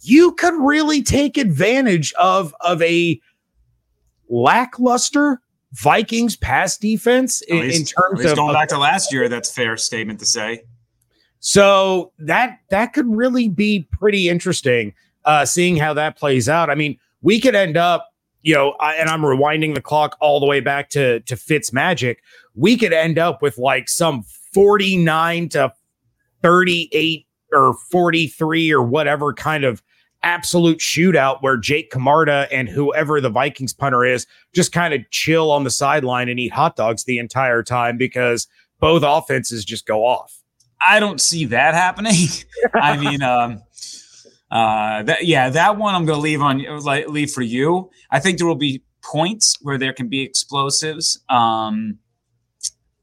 You 0.00 0.32
could 0.32 0.54
really 0.54 1.02
take 1.02 1.36
advantage 1.36 2.12
of 2.14 2.54
of 2.60 2.82
a 2.82 3.20
lackluster 4.28 5.40
Vikings 5.72 6.36
pass 6.36 6.76
defense 6.76 7.40
in, 7.42 7.58
in 7.58 7.84
terms 7.84 8.24
of 8.24 8.36
going 8.36 8.52
back 8.52 8.68
to 8.68 8.78
last 8.78 9.12
year. 9.12 9.28
That's 9.28 9.50
fair 9.50 9.76
statement 9.76 10.20
to 10.20 10.26
say. 10.26 10.64
So 11.44 12.12
that 12.20 12.60
that 12.70 12.92
could 12.92 13.08
really 13.08 13.48
be 13.48 13.88
pretty 13.90 14.28
interesting, 14.28 14.94
uh, 15.24 15.44
seeing 15.44 15.76
how 15.76 15.92
that 15.94 16.16
plays 16.16 16.48
out. 16.48 16.70
I 16.70 16.76
mean, 16.76 16.96
we 17.20 17.40
could 17.40 17.56
end 17.56 17.76
up, 17.76 18.10
you 18.42 18.54
know, 18.54 18.76
I, 18.78 18.94
and 18.94 19.08
I'm 19.08 19.22
rewinding 19.22 19.74
the 19.74 19.80
clock 19.80 20.16
all 20.20 20.38
the 20.38 20.46
way 20.46 20.60
back 20.60 20.88
to 20.90 21.18
to 21.18 21.36
Fitz 21.36 21.72
Magic. 21.72 22.22
We 22.54 22.76
could 22.76 22.92
end 22.92 23.18
up 23.18 23.42
with 23.42 23.58
like 23.58 23.88
some 23.88 24.22
49 24.54 25.48
to 25.50 25.72
38 26.42 27.26
or 27.52 27.74
43 27.90 28.72
or 28.72 28.82
whatever 28.82 29.32
kind 29.32 29.64
of 29.64 29.82
absolute 30.22 30.78
shootout 30.78 31.42
where 31.42 31.56
Jake 31.56 31.90
Camarda 31.90 32.46
and 32.52 32.68
whoever 32.68 33.20
the 33.20 33.30
Vikings 33.30 33.72
punter 33.72 34.04
is 34.04 34.28
just 34.54 34.70
kind 34.70 34.94
of 34.94 35.00
chill 35.10 35.50
on 35.50 35.64
the 35.64 35.70
sideline 35.70 36.28
and 36.28 36.38
eat 36.38 36.52
hot 36.52 36.76
dogs 36.76 37.02
the 37.02 37.18
entire 37.18 37.64
time 37.64 37.96
because 37.98 38.46
both 38.78 39.02
offenses 39.04 39.64
just 39.64 39.86
go 39.86 40.06
off. 40.06 40.41
I 40.86 41.00
don't 41.00 41.20
see 41.20 41.46
that 41.46 41.74
happening. 41.74 42.28
I 42.74 42.96
mean, 42.96 43.22
um, 43.22 43.62
uh, 44.50 45.02
that 45.04 45.24
yeah, 45.24 45.48
that 45.50 45.76
one 45.78 45.94
I'm 45.94 46.04
going 46.04 46.18
to 46.18 46.22
leave 46.22 46.42
on 46.42 46.64
leave 47.08 47.30
for 47.30 47.42
you. 47.42 47.90
I 48.10 48.20
think 48.20 48.38
there 48.38 48.46
will 48.46 48.54
be 48.54 48.82
points 49.02 49.56
where 49.62 49.78
there 49.78 49.92
can 49.92 50.08
be 50.08 50.22
explosives. 50.22 51.22
Um, 51.28 51.98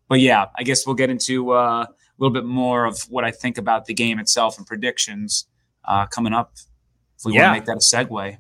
but 0.08 0.20
yeah, 0.20 0.46
I 0.58 0.64
guess 0.64 0.86
we'll 0.86 0.96
get 0.96 1.10
into 1.10 1.52
uh, 1.52 1.86
a 1.86 1.88
little 2.18 2.34
bit 2.34 2.46
more 2.46 2.86
of 2.86 3.02
what 3.10 3.24
I 3.24 3.32
think 3.32 3.58
about 3.58 3.86
the 3.86 3.94
game 3.94 4.20
itself 4.20 4.58
and 4.58 4.66
predictions 4.66 5.48
uh, 5.86 6.06
coming 6.08 6.34
up. 6.34 6.54
If 7.18 7.26
we 7.26 7.34
yeah. 7.34 7.52
want 7.52 7.66
to 7.66 7.72
make 7.74 7.82
that 7.82 8.02
a 8.02 8.06
segue. 8.06 8.38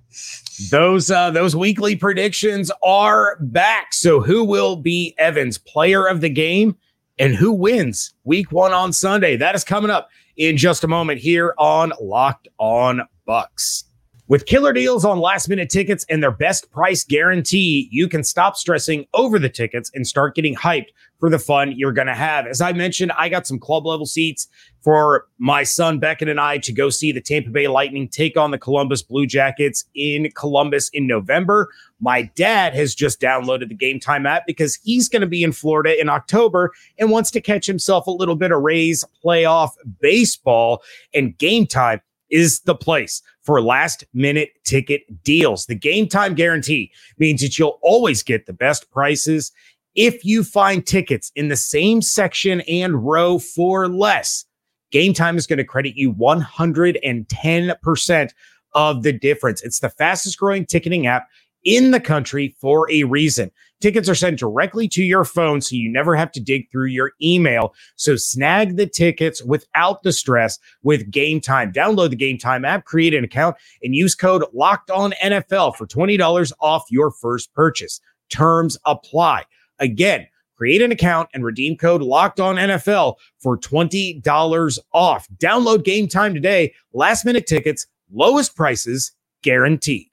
Those 0.71 1.12
uh, 1.12 1.32
those 1.32 1.56
weekly 1.56 1.95
predictions 1.95 2.71
are 2.84 3.38
back. 3.41 3.93
So 3.93 4.21
who 4.21 4.43
will 4.43 4.78
be 4.78 5.15
Evan's 5.17 5.58
player 5.58 6.06
of 6.06 6.21
the 6.21 6.30
game 6.30 6.78
and 7.19 7.36
who 7.36 7.51
wins 7.51 8.13
week 8.23 8.51
one 8.51 8.73
on 8.73 8.93
Sunday? 8.93 9.36
That 9.36 9.53
is 9.53 9.63
coming 9.63 9.91
up 9.91 10.10
in 10.38 10.58
just 10.58 10.84
a 10.84 10.88
moment 10.88 11.19
here 11.19 11.53
on 11.58 11.91
Locked 12.01 12.47
On 12.58 13.01
Bucs. 13.27 13.84
With 14.30 14.46
killer 14.46 14.74
deals 14.74 15.06
on 15.06 15.20
last 15.20 15.50
minute 15.50 15.72
tickets 15.72 16.06
and 16.08 16.22
their 16.22 16.30
best 16.30 16.70
price 16.70 17.04
guarantee, 17.04 17.89
you 17.92 18.08
can 18.08 18.24
stop 18.24 18.56
stressing 18.56 19.08
over 19.15 19.39
the 19.39 19.50
tickets 19.50 19.89
and 19.96 20.06
start 20.06 20.36
getting 20.36 20.56
hyped 20.56 20.89
for 21.20 21.32
the 21.32 21.39
fun 21.39 21.74
you're 21.76 21.92
going 21.92 22.06
to 22.06 22.13
have. 22.13 22.46
As 22.46 22.62
I 22.62 22.72
mentioned, 22.72 23.12
I 23.18 23.28
got 23.28 23.48
some 23.48 23.58
club 23.58 23.88
level 23.88 24.06
seats 24.06 24.48
for 24.84 25.26
my 25.39 25.63
son 25.63 25.98
Beckett 25.98 26.30
and 26.30 26.39
I 26.39 26.60
to 26.60 26.72
go 26.72 26.92
see 26.92 27.12
the 27.12 27.22
Tampa 27.22 27.50
Bay 27.50 27.68
Lightning 27.68 28.08
take 28.08 28.38
on 28.38 28.52
the 28.52 28.60
Columbus 28.60 29.02
Blue 29.02 29.26
Jackets 29.26 29.86
in 29.96 30.30
Columbus 30.36 30.89
in 30.89 31.08
November. 31.08 31.68
My 32.00 32.22
dad 32.36 32.76
has 32.76 32.94
just 32.94 33.20
downloaded 33.20 33.70
the 33.70 33.76
Game 33.76 34.00
Time 34.00 34.28
app 34.28 34.44
because 34.46 34.76
he's 34.76 35.10
going 35.10 35.22
to 35.22 35.28
be 35.28 35.42
in 35.42 35.54
Florida 35.54 36.00
in 36.00 36.08
October 36.08 36.72
and 37.00 37.10
wants 37.10 37.32
to 37.32 37.42
catch 37.42 37.65
himself 37.65 38.06
a 38.06 38.12
little 38.12 38.36
bit 38.36 38.52
of 38.52 38.62
Rays 38.62 39.04
playoff 39.26 39.72
baseball 40.00 40.84
and 41.15 41.36
Game 41.39 41.65
Time 41.65 42.00
is 42.30 42.62
the 42.62 42.76
place 42.76 43.22
for 43.44 43.62
last 43.62 44.06
minute 44.13 44.52
ticket 44.63 45.02
deals. 45.24 45.65
The 45.65 45.76
game 45.76 46.08
time 46.08 46.36
guarantee 46.36 46.92
means 47.18 47.42
that 47.42 47.58
you'll 47.58 47.80
always 47.82 48.24
get 48.24 48.46
the 48.46 48.54
best 48.54 48.89
prices 48.92 49.52
if 49.96 50.24
you 50.24 50.44
find 50.44 50.86
tickets 50.86 51.32
in 51.36 51.48
the 51.48 51.56
same 51.56 52.02
section 52.02 52.62
and 52.62 53.06
row 53.06 53.39
for 53.39 53.88
less. 53.88 54.46
Game 54.92 55.13
time 55.13 55.38
is 55.38 55.48
going 55.48 55.58
to 55.58 55.63
credit 55.63 55.96
you 55.96 56.13
110% 56.13 58.30
of 58.74 59.04
the 59.04 59.13
difference. 59.13 59.62
It's 59.62 59.80
the 59.80 59.89
fastest 59.89 60.38
growing 60.38 60.65
ticketing 60.65 61.08
app 61.08 61.28
in 61.63 61.92
the 61.92 62.00
country 62.00 62.56
for 62.60 62.89
a 62.92 63.04
reason. 63.04 63.52
Tickets 63.82 64.10
are 64.10 64.15
sent 64.15 64.39
directly 64.39 64.88
to 64.89 65.04
your 65.04 65.24
phone, 65.24 65.62
so 65.62 65.76
you 65.76 65.89
never 65.89 66.15
have 66.15 66.32
to 66.34 66.39
dig 66.39 66.70
through 66.70 66.88
your 66.88 67.13
email. 67.22 67.74
So 67.96 68.15
snag 68.15 68.76
the 68.76 68.88
tickets 68.88 69.42
without 69.44 70.04
the 70.04 70.12
stress 70.12 70.60
with 70.84 71.10
Game 71.10 71.39
Time. 71.39 71.72
Download 71.72 72.10
the 72.10 72.15
Game 72.15 72.38
Time 72.38 72.65
app, 72.65 72.86
create 72.86 73.13
an 73.13 73.24
account, 73.24 73.56
and 73.82 73.96
use 73.96 74.15
code 74.15 74.44
Locked 74.54 74.92
On 74.92 75.13
NFL 75.24 75.76
for 75.76 75.88
twenty 75.88 76.18
dollars 76.18 76.52
off 76.60 76.84
your 76.89 77.12
first 77.12 77.54
purchase. 77.54 78.02
Terms 78.30 78.78
apply. 78.86 79.44
Again. 79.80 80.28
Create 80.60 80.82
an 80.82 80.92
account 80.92 81.30
and 81.34 81.46
redeem 81.46 81.78
code 81.78 82.02
locked 82.02 82.42
on 82.42 82.58
NFL 82.58 83.15
for 83.38 83.58
$20 83.58 84.80
off. 84.92 85.26
Download 85.38 85.86
game 85.86 86.06
time 86.06 86.34
today. 86.34 86.74
Last 86.92 87.24
minute 87.24 87.48
tickets, 87.48 87.88
lowest 88.12 88.58
prices 88.58 89.13
guaranteed. 89.42 90.10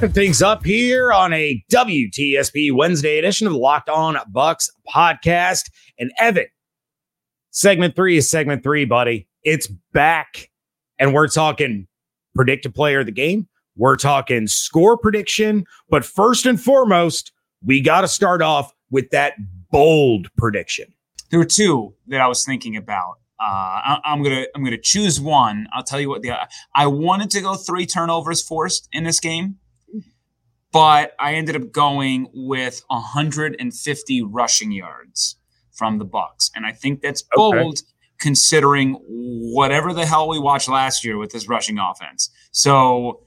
Wrapping 0.00 0.14
things 0.14 0.40
up 0.40 0.64
here 0.64 1.12
on 1.12 1.30
a 1.34 1.62
WTSP 1.70 2.72
Wednesday 2.72 3.18
edition 3.18 3.46
of 3.46 3.52
the 3.52 3.58
Locked 3.58 3.90
On 3.90 4.16
Bucs 4.34 4.70
podcast. 4.88 5.68
And 5.98 6.10
Evan, 6.18 6.46
segment 7.50 7.94
three 7.96 8.16
is 8.16 8.30
segment 8.30 8.62
three, 8.62 8.86
buddy. 8.86 9.28
It's 9.42 9.66
back. 9.92 10.48
And 10.98 11.12
we're 11.12 11.28
talking 11.28 11.86
predicted 12.34 12.74
player 12.74 13.00
of 13.00 13.06
the 13.06 13.12
game. 13.12 13.46
We're 13.76 13.96
talking 13.96 14.46
score 14.46 14.96
prediction. 14.96 15.66
But 15.90 16.06
first 16.06 16.46
and 16.46 16.58
foremost, 16.58 17.30
we 17.62 17.82
got 17.82 18.00
to 18.00 18.08
start 18.08 18.40
off 18.40 18.72
with 18.90 19.10
that 19.10 19.34
bold 19.70 20.28
prediction. 20.38 20.86
There 21.28 21.38
were 21.38 21.44
two 21.44 21.92
that 22.06 22.22
I 22.22 22.26
was 22.26 22.42
thinking 22.42 22.74
about. 22.74 23.18
Uh, 23.38 23.44
I, 23.44 24.00
am 24.06 24.22
gonna 24.22 24.46
I'm 24.54 24.64
gonna 24.64 24.80
choose 24.80 25.20
one. 25.20 25.66
I'll 25.74 25.84
tell 25.84 26.00
you 26.00 26.08
what 26.08 26.22
the 26.22 26.32
I 26.74 26.86
wanted 26.86 27.30
to 27.32 27.42
go 27.42 27.54
three 27.54 27.84
turnovers 27.84 28.42
forced 28.42 28.88
in 28.92 29.04
this 29.04 29.20
game, 29.20 29.58
but 30.72 31.14
I 31.18 31.34
ended 31.34 31.56
up 31.56 31.72
going 31.72 32.28
with 32.32 32.82
150 32.88 34.22
rushing 34.22 34.72
yards 34.72 35.36
from 35.72 35.98
the 35.98 36.06
Bucs, 36.06 36.50
and 36.54 36.66
I 36.66 36.72
think 36.72 37.00
that's 37.00 37.24
bold 37.34 37.78
okay. 37.78 37.86
considering 38.18 38.98
whatever 39.08 39.92
the 39.92 40.06
hell 40.06 40.28
we 40.28 40.38
watched 40.38 40.68
last 40.68 41.04
year 41.04 41.16
with 41.16 41.32
this 41.32 41.48
rushing 41.48 41.78
offense. 41.78 42.30
So 42.52 43.26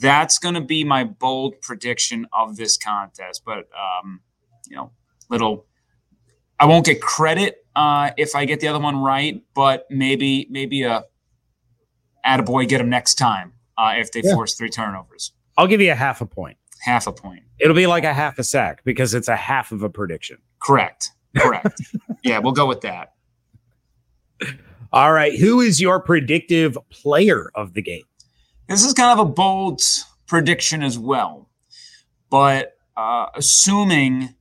that's 0.00 0.38
going 0.38 0.54
to 0.54 0.60
be 0.60 0.84
my 0.84 1.04
bold 1.04 1.60
prediction 1.62 2.26
of 2.32 2.56
this 2.56 2.76
contest. 2.76 3.42
But 3.44 3.68
um, 3.74 4.20
you 4.68 4.76
know, 4.76 4.92
little 5.30 5.66
I 6.60 6.66
won't 6.66 6.84
get 6.84 7.00
credit 7.00 7.64
uh, 7.76 8.10
if 8.16 8.34
I 8.34 8.44
get 8.44 8.60
the 8.60 8.68
other 8.68 8.80
one 8.80 8.96
right, 8.98 9.42
but 9.54 9.86
maybe 9.90 10.46
maybe 10.50 10.82
a 10.82 11.04
attaboy 12.26 12.68
get 12.68 12.78
them 12.78 12.90
next 12.90 13.14
time 13.14 13.54
uh, 13.76 13.94
if 13.96 14.12
they 14.12 14.20
yeah. 14.22 14.34
force 14.34 14.54
three 14.54 14.68
turnovers. 14.68 15.32
I'll 15.56 15.66
give 15.66 15.80
you 15.80 15.90
a 15.90 15.96
half 15.96 16.20
a 16.20 16.26
point. 16.26 16.56
Half 16.82 17.06
a 17.06 17.12
point. 17.12 17.42
It'll 17.58 17.76
be 17.76 17.86
like 17.86 18.04
a 18.04 18.14
half 18.14 18.38
a 18.38 18.44
sack 18.44 18.82
because 18.84 19.14
it's 19.14 19.28
a 19.28 19.36
half 19.36 19.72
of 19.72 19.82
a 19.82 19.90
prediction. 19.90 20.38
Correct. 20.62 21.10
Correct. 21.36 21.80
yeah, 22.24 22.38
we'll 22.38 22.52
go 22.52 22.66
with 22.66 22.82
that. 22.82 23.14
All 24.92 25.12
right. 25.12 25.38
Who 25.38 25.60
is 25.60 25.80
your 25.80 26.00
predictive 26.00 26.78
player 26.90 27.50
of 27.54 27.74
the 27.74 27.82
game? 27.82 28.04
This 28.68 28.84
is 28.84 28.92
kind 28.92 29.18
of 29.18 29.26
a 29.26 29.28
bold 29.28 29.82
prediction 30.26 30.82
as 30.82 30.98
well, 30.98 31.48
but 32.30 32.74
uh, 32.96 33.26
assuming 33.34 34.34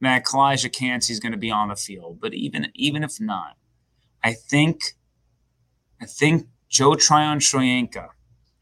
that 0.00 0.24
Calijah 0.24 0.72
Kancey 0.72 1.12
is 1.12 1.20
going 1.20 1.32
to 1.32 1.38
be 1.38 1.50
on 1.50 1.68
the 1.68 1.76
field. 1.76 2.20
But 2.20 2.34
even 2.34 2.70
even 2.74 3.02
if 3.02 3.20
not, 3.20 3.56
I 4.22 4.32
think 4.32 4.94
I 6.00 6.06
think 6.06 6.46
Joe 6.68 6.94
Tryon-Shoyinka 6.94 8.08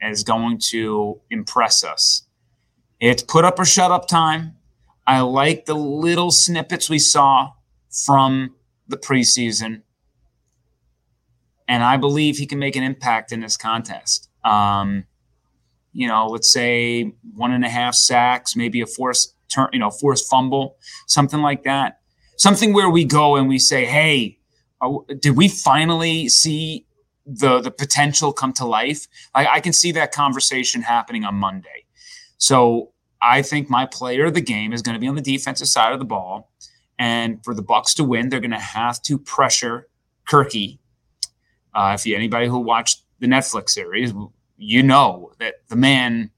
is 0.00 0.22
going 0.22 0.58
to 0.70 1.20
impress 1.30 1.84
us. 1.84 2.25
It's 3.00 3.22
put 3.22 3.44
up 3.44 3.58
or 3.58 3.64
shut 3.64 3.90
up 3.90 4.08
time. 4.08 4.56
I 5.06 5.20
like 5.20 5.66
the 5.66 5.74
little 5.74 6.30
snippets 6.30 6.90
we 6.90 6.98
saw 6.98 7.52
from 8.06 8.54
the 8.88 8.96
preseason. 8.96 9.82
And 11.68 11.82
I 11.82 11.96
believe 11.96 12.38
he 12.38 12.46
can 12.46 12.58
make 12.58 12.76
an 12.76 12.82
impact 12.82 13.32
in 13.32 13.40
this 13.40 13.56
contest. 13.56 14.28
Um, 14.44 15.04
you 15.92 16.06
know, 16.06 16.26
let's 16.26 16.52
say 16.52 17.12
one 17.34 17.52
and 17.52 17.64
a 17.64 17.68
half 17.68 17.94
sacks, 17.94 18.54
maybe 18.54 18.80
a 18.80 18.86
forced 18.86 19.34
turn, 19.48 19.68
you 19.72 19.78
know, 19.78 19.90
forced 19.90 20.28
fumble, 20.28 20.76
something 21.06 21.40
like 21.40 21.64
that. 21.64 22.00
Something 22.36 22.72
where 22.72 22.90
we 22.90 23.04
go 23.04 23.36
and 23.36 23.48
we 23.48 23.58
say, 23.58 23.86
"Hey, 23.86 24.38
uh, 24.80 24.98
did 25.20 25.36
we 25.36 25.48
finally 25.48 26.28
see 26.28 26.86
the 27.24 27.60
the 27.60 27.70
potential 27.70 28.32
come 28.32 28.52
to 28.54 28.66
life?" 28.66 29.08
I, 29.34 29.46
I 29.46 29.60
can 29.60 29.72
see 29.72 29.90
that 29.92 30.12
conversation 30.12 30.82
happening 30.82 31.24
on 31.24 31.34
Monday. 31.36 31.85
So 32.38 32.92
I 33.22 33.42
think 33.42 33.70
my 33.70 33.86
player 33.86 34.26
of 34.26 34.34
the 34.34 34.40
game 34.40 34.72
is 34.72 34.82
going 34.82 34.94
to 34.94 35.00
be 35.00 35.08
on 35.08 35.14
the 35.14 35.22
defensive 35.22 35.68
side 35.68 35.92
of 35.92 35.98
the 35.98 36.04
ball, 36.04 36.50
and 36.98 37.42
for 37.44 37.54
the 37.54 37.62
Bucs 37.62 37.94
to 37.96 38.04
win, 38.04 38.28
they're 38.28 38.40
going 38.40 38.50
to 38.50 38.58
have 38.58 39.00
to 39.02 39.18
pressure 39.18 39.88
Kirky. 40.28 40.78
Uh, 41.74 41.92
if 41.94 42.06
you 42.06 42.16
anybody 42.16 42.46
who 42.46 42.58
watched 42.58 43.02
the 43.18 43.26
Netflix 43.26 43.70
series, 43.70 44.12
you 44.56 44.82
know 44.82 45.32
that 45.38 45.56
the 45.68 45.76
man 45.76 46.30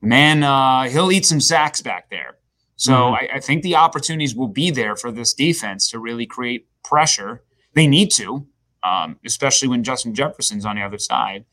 man, 0.00 0.42
uh, 0.42 0.84
he'll 0.84 1.12
eat 1.12 1.26
some 1.26 1.40
sacks 1.40 1.82
back 1.82 2.10
there. 2.10 2.36
So 2.76 2.92
mm-hmm. 2.92 3.14
I, 3.14 3.36
I, 3.36 3.40
think 3.40 3.62
the 3.62 3.76
opportunities 3.76 4.34
will 4.34 4.48
be 4.48 4.70
there 4.70 4.96
for 4.96 5.12
this 5.12 5.34
defense 5.34 5.90
to 5.90 5.98
really 5.98 6.26
create 6.26 6.66
pressure. 6.82 7.42
They 7.74 7.86
need 7.86 8.10
to, 8.12 8.46
um, 8.82 9.18
especially 9.24 9.68
when 9.68 9.84
Justin 9.84 10.14
Jefferson's 10.14 10.64
on 10.64 10.76
the 10.76 10.82
other 10.82 10.98
side. 10.98 11.44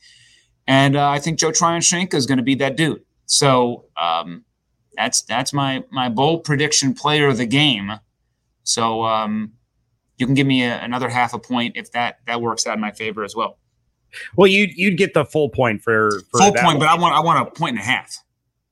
And 0.68 0.96
uh, 0.96 1.10
I 1.10 1.20
think 1.20 1.40
Joe 1.40 1.52
Tryon-Shoyinka 1.52 2.14
is 2.14 2.26
going 2.26 2.38
to 2.38 2.44
be 2.44 2.56
that 2.56 2.78
dude. 2.78 3.02
So 3.28 3.86
um, 4.02 4.44
that's 4.96 5.22
that's 5.22 5.54
my 5.54 5.84
my 5.92 6.10
bold 6.10 6.44
prediction 6.44 6.94
player 6.94 7.28
of 7.28 7.38
the 7.38 7.46
game. 7.46 7.92
So 8.64 9.04
um, 9.04 9.54
you 10.18 10.26
can 10.26 10.34
give 10.34 10.48
me 10.48 10.64
a, 10.64 10.82
another 10.82 11.10
half 11.10 11.34
a 11.34 11.40
point 11.40 11.78
if 11.78 11.92
that 11.92 12.20
that 12.26 12.42
works 12.42 12.66
out 12.66 12.74
in 12.74 12.82
my 12.82 12.92
favor 12.92 13.24
as 13.24 13.36
well. 13.36 13.60
Well, 14.36 14.48
you 14.48 14.68
you'd 14.76 14.98
get 14.98 15.14
the 15.14 15.26
full 15.26 15.50
point 15.50 15.84
for, 15.84 16.12
for 16.32 16.40
full 16.40 16.54
point, 16.54 16.66
one. 16.66 16.80
but 16.80 16.88
I 16.88 16.96
want 16.96 17.14
I 17.14 17.20
want 17.20 17.48
a 17.48 17.52
point 17.52 17.72
and 17.72 17.80
a 17.80 17.86
half. 17.86 18.18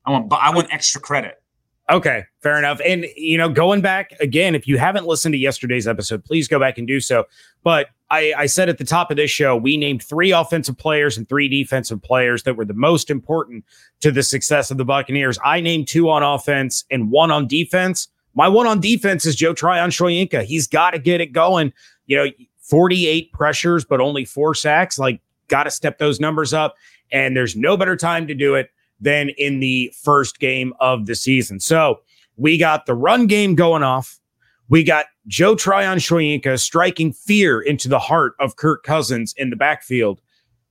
I 0.05 0.11
want 0.11 0.31
I 0.33 0.53
want 0.55 0.73
extra 0.73 0.99
credit. 0.99 1.41
Okay, 1.89 2.23
fair 2.41 2.57
enough. 2.57 2.81
And 2.83 3.05
you 3.15 3.37
know, 3.37 3.47
going 3.47 3.81
back 3.81 4.13
again, 4.19 4.55
if 4.55 4.67
you 4.67 4.77
haven't 4.77 5.05
listened 5.05 5.33
to 5.33 5.37
yesterday's 5.37 5.87
episode, 5.87 6.25
please 6.25 6.47
go 6.47 6.59
back 6.59 6.79
and 6.79 6.87
do 6.87 6.99
so. 6.99 7.25
But 7.63 7.89
I, 8.09 8.33
I 8.37 8.45
said 8.47 8.69
at 8.69 8.79
the 8.79 8.85
top 8.85 9.11
of 9.11 9.17
this 9.17 9.29
show, 9.29 9.55
we 9.55 9.77
named 9.77 10.01
three 10.01 10.31
offensive 10.31 10.77
players 10.77 11.17
and 11.17 11.29
three 11.29 11.47
defensive 11.47 12.01
players 12.01 12.43
that 12.43 12.55
were 12.55 12.65
the 12.65 12.73
most 12.73 13.11
important 13.11 13.65
to 14.01 14.11
the 14.11 14.23
success 14.23 14.71
of 14.71 14.77
the 14.77 14.85
Buccaneers. 14.85 15.37
I 15.43 15.61
named 15.61 15.87
two 15.87 16.09
on 16.09 16.23
offense 16.23 16.85
and 16.89 17.11
one 17.11 17.29
on 17.29 17.47
defense. 17.47 18.07
My 18.33 18.47
one 18.47 18.67
on 18.67 18.79
defense 18.79 19.25
is 19.25 19.35
Joe 19.35 19.53
Tryon 19.53 19.91
Shoyinka. 19.91 20.43
He's 20.43 20.67
got 20.67 20.91
to 20.91 20.99
get 20.99 21.21
it 21.21 21.33
going. 21.33 21.71
You 22.07 22.17
know, 22.17 22.31
48 22.61 23.31
pressures, 23.31 23.85
but 23.85 24.01
only 24.01 24.25
four 24.25 24.55
sacks. 24.55 24.97
Like, 24.97 25.21
got 25.47 25.63
to 25.63 25.71
step 25.71 25.99
those 25.99 26.19
numbers 26.19 26.53
up. 26.53 26.75
And 27.11 27.37
there's 27.37 27.55
no 27.55 27.77
better 27.77 27.95
time 27.95 28.27
to 28.27 28.33
do 28.33 28.55
it 28.55 28.71
than 28.99 29.29
in 29.37 29.59
the 29.59 29.93
first 30.01 30.39
game 30.39 30.73
of 30.79 31.05
the 31.05 31.15
season. 31.15 31.59
So 31.59 31.99
we 32.37 32.57
got 32.57 32.85
the 32.85 32.95
run 32.95 33.27
game 33.27 33.55
going 33.55 33.83
off. 33.83 34.19
We 34.67 34.83
got 34.83 35.05
Joe 35.27 35.55
Tryon 35.55 35.99
Shoyinka 35.99 36.59
striking 36.59 37.13
fear 37.13 37.61
into 37.61 37.87
the 37.87 37.99
heart 37.99 38.33
of 38.39 38.55
Kirk 38.55 38.83
Cousins 38.83 39.33
in 39.37 39.49
the 39.49 39.55
backfield. 39.55 40.21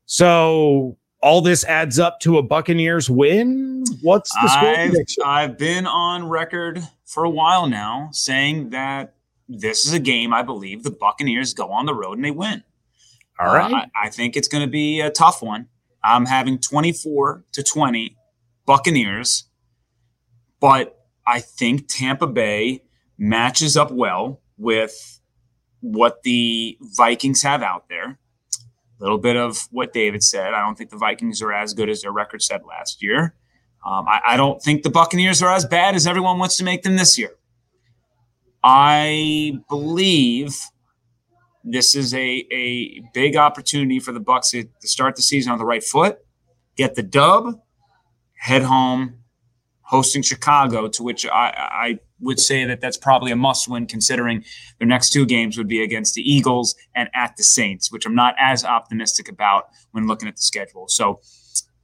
So 0.06 0.96
all 1.22 1.40
this 1.40 1.64
adds 1.64 1.98
up 1.98 2.20
to 2.20 2.38
a 2.38 2.42
Buccaneers 2.42 3.08
win. 3.08 3.84
What's 4.02 4.34
the 4.34 4.48
score 4.48 4.68
I've. 4.68 4.94
I've 5.24 5.58
been 5.58 5.87
on 5.87 6.28
record 6.28 6.82
for 7.04 7.24
a 7.24 7.30
while 7.30 7.66
now 7.66 8.08
saying 8.12 8.70
that 8.70 9.14
this 9.48 9.87
is 9.87 9.92
a 9.92 9.98
game 9.98 10.34
I 10.34 10.42
believe 10.42 10.82
the 10.82 10.90
Buccaneers 10.90 11.54
go 11.54 11.70
on 11.70 11.87
the 11.87 11.94
road 11.94 12.18
and 12.18 12.24
they 12.24 12.30
win. 12.30 12.62
All 13.38 13.54
right. 13.54 13.72
Uh, 13.72 13.76
I, 13.76 14.06
I 14.06 14.10
think 14.10 14.37
it's 14.37 14.48
going 14.48 14.64
to 14.64 14.70
be 14.70 15.00
a 15.00 15.10
tough 15.10 15.42
one. 15.42 15.68
I'm 16.04 16.26
having 16.26 16.58
24 16.58 17.44
to 17.52 17.62
20 17.62 18.16
Buccaneers, 18.66 19.44
but 20.60 20.98
I 21.26 21.40
think 21.40 21.88
Tampa 21.88 22.26
Bay 22.26 22.82
matches 23.18 23.76
up 23.76 23.90
well 23.90 24.42
with 24.58 25.20
what 25.80 26.22
the 26.22 26.76
Vikings 26.80 27.42
have 27.42 27.62
out 27.62 27.88
there. 27.88 28.18
A 29.00 29.02
little 29.02 29.18
bit 29.18 29.36
of 29.36 29.66
what 29.70 29.92
David 29.92 30.22
said. 30.22 30.54
I 30.54 30.60
don't 30.60 30.76
think 30.76 30.90
the 30.90 30.96
Vikings 30.96 31.42
are 31.42 31.52
as 31.52 31.74
good 31.74 31.88
as 31.88 32.02
their 32.02 32.12
record 32.12 32.42
said 32.42 32.62
last 32.66 33.02
year. 33.02 33.34
Um, 33.84 34.06
I, 34.08 34.20
I 34.28 34.36
don't 34.36 34.62
think 34.62 34.82
the 34.82 34.90
Buccaneers 34.90 35.42
are 35.42 35.52
as 35.52 35.64
bad 35.64 35.94
as 35.94 36.06
everyone 36.06 36.38
wants 36.38 36.56
to 36.58 36.64
make 36.64 36.82
them 36.82 36.96
this 36.96 37.18
year. 37.18 37.32
I 38.62 39.58
believe 39.68 40.58
this 41.64 41.94
is 41.94 42.12
a, 42.14 42.46
a 42.53 43.03
big 43.14 43.37
opportunity 43.37 43.98
for 43.98 44.12
the 44.12 44.20
Bucs 44.20 44.50
to, 44.50 44.68
start 44.87 45.16
the 45.16 45.22
season 45.22 45.50
on 45.50 45.59
the 45.59 45.64
right 45.64 45.83
foot, 45.83 46.18
get 46.77 46.94
the 46.94 47.03
dub, 47.03 47.59
head 48.37 48.62
home, 48.62 49.20
hosting 49.81 50.22
Chicago, 50.22 50.88
to 50.88 51.03
which 51.03 51.27
I, 51.27 51.53
I 51.57 51.98
would 52.20 52.38
say 52.38 52.64
that 52.64 52.81
that's 52.81 52.98
probably 52.98 53.33
a 53.33 53.37
must 53.37 53.68
win 53.68 53.87
considering 53.87 54.44
their 54.79 54.87
next 54.87 55.11
two 55.11 55.24
games 55.24 55.57
would 55.57 55.68
be 55.68 55.83
against 55.83 56.14
the 56.14 56.22
Eagles 56.22 56.74
and 56.94 57.09
at 57.14 57.37
the 57.37 57.42
Saints, 57.42 57.90
which 57.90 58.05
I'm 58.07 58.14
not 58.14 58.35
as 58.38 58.64
optimistic 58.64 59.29
about 59.29 59.68
when 59.92 60.07
looking 60.07 60.29
at 60.29 60.37
the 60.37 60.42
schedule. 60.42 60.87
So, 60.88 61.20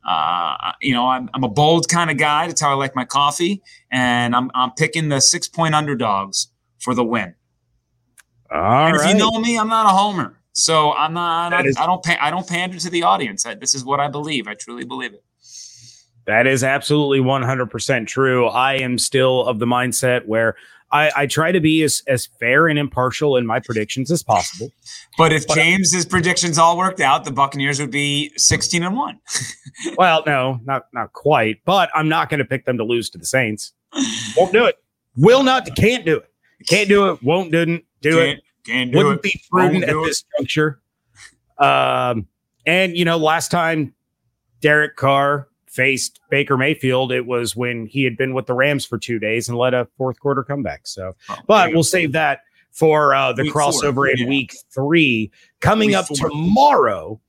uh, 0.06 0.72
you 0.80 0.92
know, 0.92 1.06
I'm, 1.06 1.28
I'm 1.34 1.44
a 1.44 1.48
bold 1.48 1.88
kind 1.88 2.10
of 2.10 2.16
guy. 2.16 2.46
That's 2.46 2.60
how 2.60 2.70
I 2.70 2.74
like 2.74 2.94
my 2.94 3.04
coffee. 3.04 3.62
And 3.90 4.34
I'm, 4.34 4.50
I'm 4.54 4.72
picking 4.72 5.08
the 5.08 5.20
six 5.20 5.48
point 5.48 5.74
underdogs 5.74 6.48
for 6.78 6.94
the 6.94 7.04
win. 7.04 7.34
All 8.52 8.86
and 8.86 8.96
right. 8.96 9.10
if 9.10 9.12
you 9.12 9.18
know 9.18 9.38
me, 9.38 9.58
I'm 9.58 9.68
not 9.68 9.86
a 9.86 9.90
homer. 9.90 10.36
So 10.52 10.92
I'm 10.92 11.12
not. 11.12 11.52
I, 11.52 11.62
is, 11.64 11.76
I 11.76 11.86
don't. 11.86 12.04
I 12.20 12.30
don't 12.30 12.48
pander 12.48 12.78
to 12.78 12.90
the 12.90 13.02
audience. 13.04 13.46
I, 13.46 13.54
this 13.54 13.74
is 13.74 13.84
what 13.84 14.00
I 14.00 14.08
believe. 14.08 14.48
I 14.48 14.54
truly 14.54 14.84
believe 14.84 15.14
it. 15.14 15.24
That 16.26 16.46
is 16.46 16.62
absolutely 16.62 17.20
100% 17.20 18.06
true. 18.06 18.46
I 18.46 18.74
am 18.74 18.98
still 18.98 19.46
of 19.46 19.58
the 19.58 19.66
mindset 19.66 20.26
where 20.26 20.54
I, 20.92 21.10
I, 21.16 21.26
try 21.26 21.50
to 21.50 21.60
be 21.60 21.82
as, 21.82 22.02
as 22.06 22.26
fair 22.38 22.68
and 22.68 22.78
impartial 22.78 23.36
in 23.36 23.46
my 23.46 23.58
predictions 23.58 24.10
as 24.10 24.22
possible. 24.22 24.70
But 25.16 25.32
if 25.32 25.46
but, 25.46 25.54
James's 25.54 26.04
predictions 26.04 26.58
all 26.58 26.76
worked 26.76 27.00
out, 27.00 27.24
the 27.24 27.30
Buccaneers 27.30 27.80
would 27.80 27.90
be 27.90 28.32
16 28.36 28.82
and 28.82 28.96
1. 28.96 29.20
well, 29.96 30.22
no, 30.26 30.60
not 30.64 30.84
not 30.92 31.12
quite, 31.12 31.64
but 31.64 31.90
I'm 31.94 32.08
not 32.08 32.28
going 32.28 32.38
to 32.38 32.44
pick 32.44 32.64
them 32.64 32.76
to 32.78 32.84
lose 32.84 33.10
to 33.10 33.18
the 33.18 33.26
Saints. 33.26 33.72
Won't 34.36 34.52
do 34.52 34.66
it. 34.66 34.76
Will 35.16 35.42
not 35.42 35.68
can't 35.76 36.04
do 36.04 36.18
it. 36.18 36.30
Can't 36.68 36.88
do 36.88 37.10
it. 37.12 37.22
Won't 37.22 37.50
didn't 37.50 37.84
do 38.00 38.16
can't, 38.16 38.38
it. 38.38 38.44
Can't 38.64 38.92
do 38.92 38.98
Wouldn't 38.98 39.16
it. 39.16 39.22
be 39.22 39.42
prudent 39.50 39.84
at 39.84 39.94
this 40.04 40.24
juncture. 40.36 40.80
Um 41.58 42.26
and 42.66 42.96
you 42.96 43.04
know, 43.04 43.16
last 43.16 43.50
time 43.50 43.94
Derek 44.60 44.96
Carr 44.96 45.48
faced 45.66 46.20
Baker 46.30 46.56
Mayfield, 46.56 47.12
it 47.12 47.26
was 47.26 47.54
when 47.54 47.86
he 47.86 48.02
had 48.04 48.16
been 48.16 48.34
with 48.34 48.46
the 48.46 48.54
Rams 48.54 48.84
for 48.84 48.98
two 48.98 49.18
days 49.18 49.48
and 49.48 49.56
led 49.56 49.72
a 49.72 49.86
fourth 49.96 50.18
quarter 50.18 50.42
comeback. 50.42 50.86
So, 50.86 51.14
oh, 51.28 51.36
but 51.46 51.72
we'll 51.72 51.84
save 51.84 52.12
that 52.12 52.40
for 52.72 53.14
uh, 53.14 53.32
the 53.32 53.44
week 53.44 53.52
crossover 53.52 53.94
four. 53.94 54.08
in 54.08 54.18
yeah. 54.18 54.28
week 54.28 54.54
three 54.74 55.30
coming 55.60 55.88
week 55.88 55.96
up 55.96 56.06
four. 56.08 56.28
tomorrow 56.28 57.20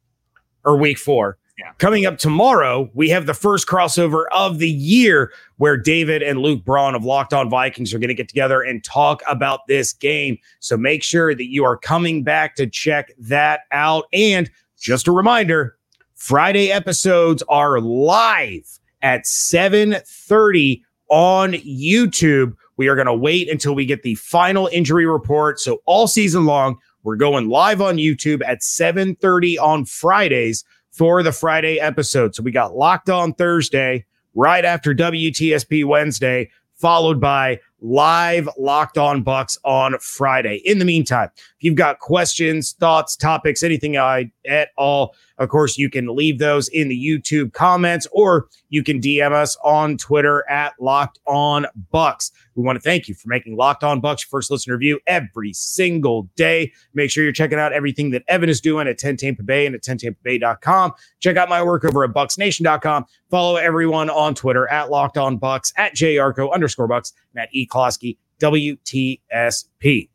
or 0.65 0.77
week 0.77 0.97
four. 0.97 1.37
Coming 1.77 2.05
up 2.05 2.17
tomorrow, 2.17 2.89
we 2.93 3.09
have 3.09 3.25
the 3.25 3.33
first 3.33 3.67
crossover 3.67 4.25
of 4.33 4.59
the 4.59 4.69
year 4.69 5.31
where 5.57 5.77
David 5.77 6.21
and 6.21 6.39
Luke 6.39 6.63
Braun 6.63 6.95
of 6.95 7.03
Locked 7.03 7.33
On 7.33 7.49
Vikings 7.49 7.93
are 7.93 7.99
going 7.99 8.09
to 8.09 8.13
get 8.13 8.29
together 8.29 8.61
and 8.61 8.83
talk 8.83 9.21
about 9.27 9.67
this 9.67 9.93
game. 9.93 10.37
So 10.59 10.77
make 10.77 11.03
sure 11.03 11.35
that 11.35 11.51
you 11.51 11.63
are 11.63 11.77
coming 11.77 12.23
back 12.23 12.55
to 12.55 12.67
check 12.67 13.11
that 13.17 13.61
out. 13.71 14.05
And 14.13 14.49
just 14.79 15.07
a 15.07 15.11
reminder, 15.11 15.77
Friday 16.15 16.71
episodes 16.71 17.43
are 17.49 17.79
live 17.79 18.79
at 19.01 19.25
7:30 19.25 20.83
on 21.09 21.53
YouTube. 21.53 22.55
We 22.77 22.87
are 22.87 22.95
going 22.95 23.07
to 23.07 23.13
wait 23.13 23.49
until 23.49 23.75
we 23.75 23.85
get 23.85 24.03
the 24.03 24.15
final 24.15 24.67
injury 24.71 25.05
report. 25.05 25.59
So 25.59 25.81
all 25.85 26.07
season 26.07 26.45
long, 26.45 26.77
we're 27.03 27.15
going 27.15 27.49
live 27.49 27.81
on 27.81 27.97
YouTube 27.97 28.41
at 28.45 28.61
7:30 28.61 29.57
on 29.59 29.85
Fridays 29.85 30.63
for 30.91 31.23
the 31.23 31.31
Friday 31.31 31.79
episode. 31.79 32.35
So 32.35 32.43
we 32.43 32.51
got 32.51 32.75
locked 32.75 33.09
on 33.09 33.33
Thursday, 33.33 34.05
right 34.35 34.63
after 34.63 34.93
WTSP 34.93 35.85
Wednesday, 35.85 36.49
followed 36.75 37.19
by 37.19 37.59
live 37.81 38.47
locked 38.57 38.97
on 38.97 39.23
bucs 39.23 39.57
on 39.65 39.97
Friday. 39.99 40.61
In 40.65 40.79
the 40.79 40.85
meantime, 40.85 41.29
if 41.35 41.55
you've 41.59 41.75
got 41.75 41.99
questions, 41.99 42.73
thoughts, 42.73 43.15
topics, 43.15 43.63
anything 43.63 43.97
I 43.97 44.31
at 44.47 44.69
all, 44.77 45.15
of 45.41 45.49
course, 45.49 45.77
you 45.77 45.89
can 45.89 46.15
leave 46.15 46.37
those 46.37 46.67
in 46.67 46.87
the 46.87 47.05
YouTube 47.05 47.53
comments 47.53 48.07
or 48.11 48.47
you 48.69 48.83
can 48.83 49.01
DM 49.01 49.31
us 49.31 49.57
on 49.63 49.97
Twitter 49.97 50.47
at 50.47 50.73
Locked 50.79 51.19
On 51.25 51.65
Bucs. 51.91 52.31
We 52.55 52.63
want 52.63 52.75
to 52.75 52.81
thank 52.81 53.07
you 53.07 53.15
for 53.15 53.27
making 53.27 53.55
Locked 53.55 53.83
On 53.83 53.99
Bucs 53.99 54.23
your 54.23 54.29
first 54.29 54.51
listener 54.51 54.75
review 54.75 54.99
every 55.07 55.51
single 55.53 56.29
day. 56.35 56.71
Make 56.93 57.09
sure 57.09 57.23
you're 57.23 57.33
checking 57.33 57.57
out 57.57 57.73
everything 57.73 58.11
that 58.11 58.23
Evan 58.27 58.49
is 58.49 58.61
doing 58.61 58.87
at 58.87 58.99
10 58.99 59.17
Tampa 59.17 59.41
Bay 59.41 59.65
and 59.65 59.73
at 59.73 59.81
10tampabay.com. 59.81 60.93
Check 61.19 61.37
out 61.37 61.49
my 61.49 61.63
work 61.63 61.85
over 61.85 62.03
at 62.03 62.11
bucsnation.com. 62.11 63.05
Follow 63.31 63.55
everyone 63.55 64.11
on 64.11 64.35
Twitter 64.35 64.67
at 64.69 64.91
Locked 64.91 65.17
On 65.17 65.39
Bucs, 65.39 65.73
at 65.77 65.95
jarco 65.95 66.53
underscore 66.53 66.87
bucs, 66.87 67.13
at 67.37 67.49
E. 67.51 67.67
Klosky, 67.67 68.17
WTSP. 68.39 70.09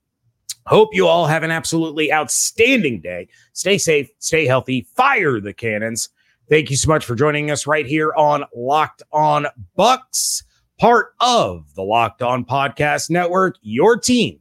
Hope 0.67 0.89
you 0.93 1.07
all 1.07 1.27
have 1.27 1.45
an 1.45 1.51
absolutely 1.53 2.13
outstanding 2.13 3.01
day. 3.01 3.29
Stay 3.53 3.79
safe, 3.79 4.09
stay 4.19 4.47
healthy, 4.47 4.87
fire 4.97 5.41
the 5.41 5.53
cannons. 5.53 6.09
Thank 6.49 6.71
you 6.71 6.77
so 6.77 6.89
much 6.89 7.05
for 7.05 7.15
joining 7.15 7.51
us 7.51 7.67
right 7.67 7.87
here 7.87 8.13
on 8.17 8.45
Locked 8.55 9.03
On 9.13 9.47
Bucs, 9.79 10.43
part 10.79 11.15
of 11.21 11.73
the 11.75 11.83
Locked 11.83 12.23
On 12.23 12.45
Podcast 12.45 13.11
Network, 13.11 13.57
your 13.63 13.97
team 13.97 14.41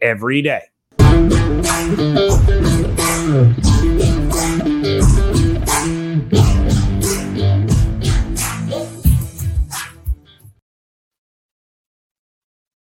every 0.00 0.42
day. 0.42 0.62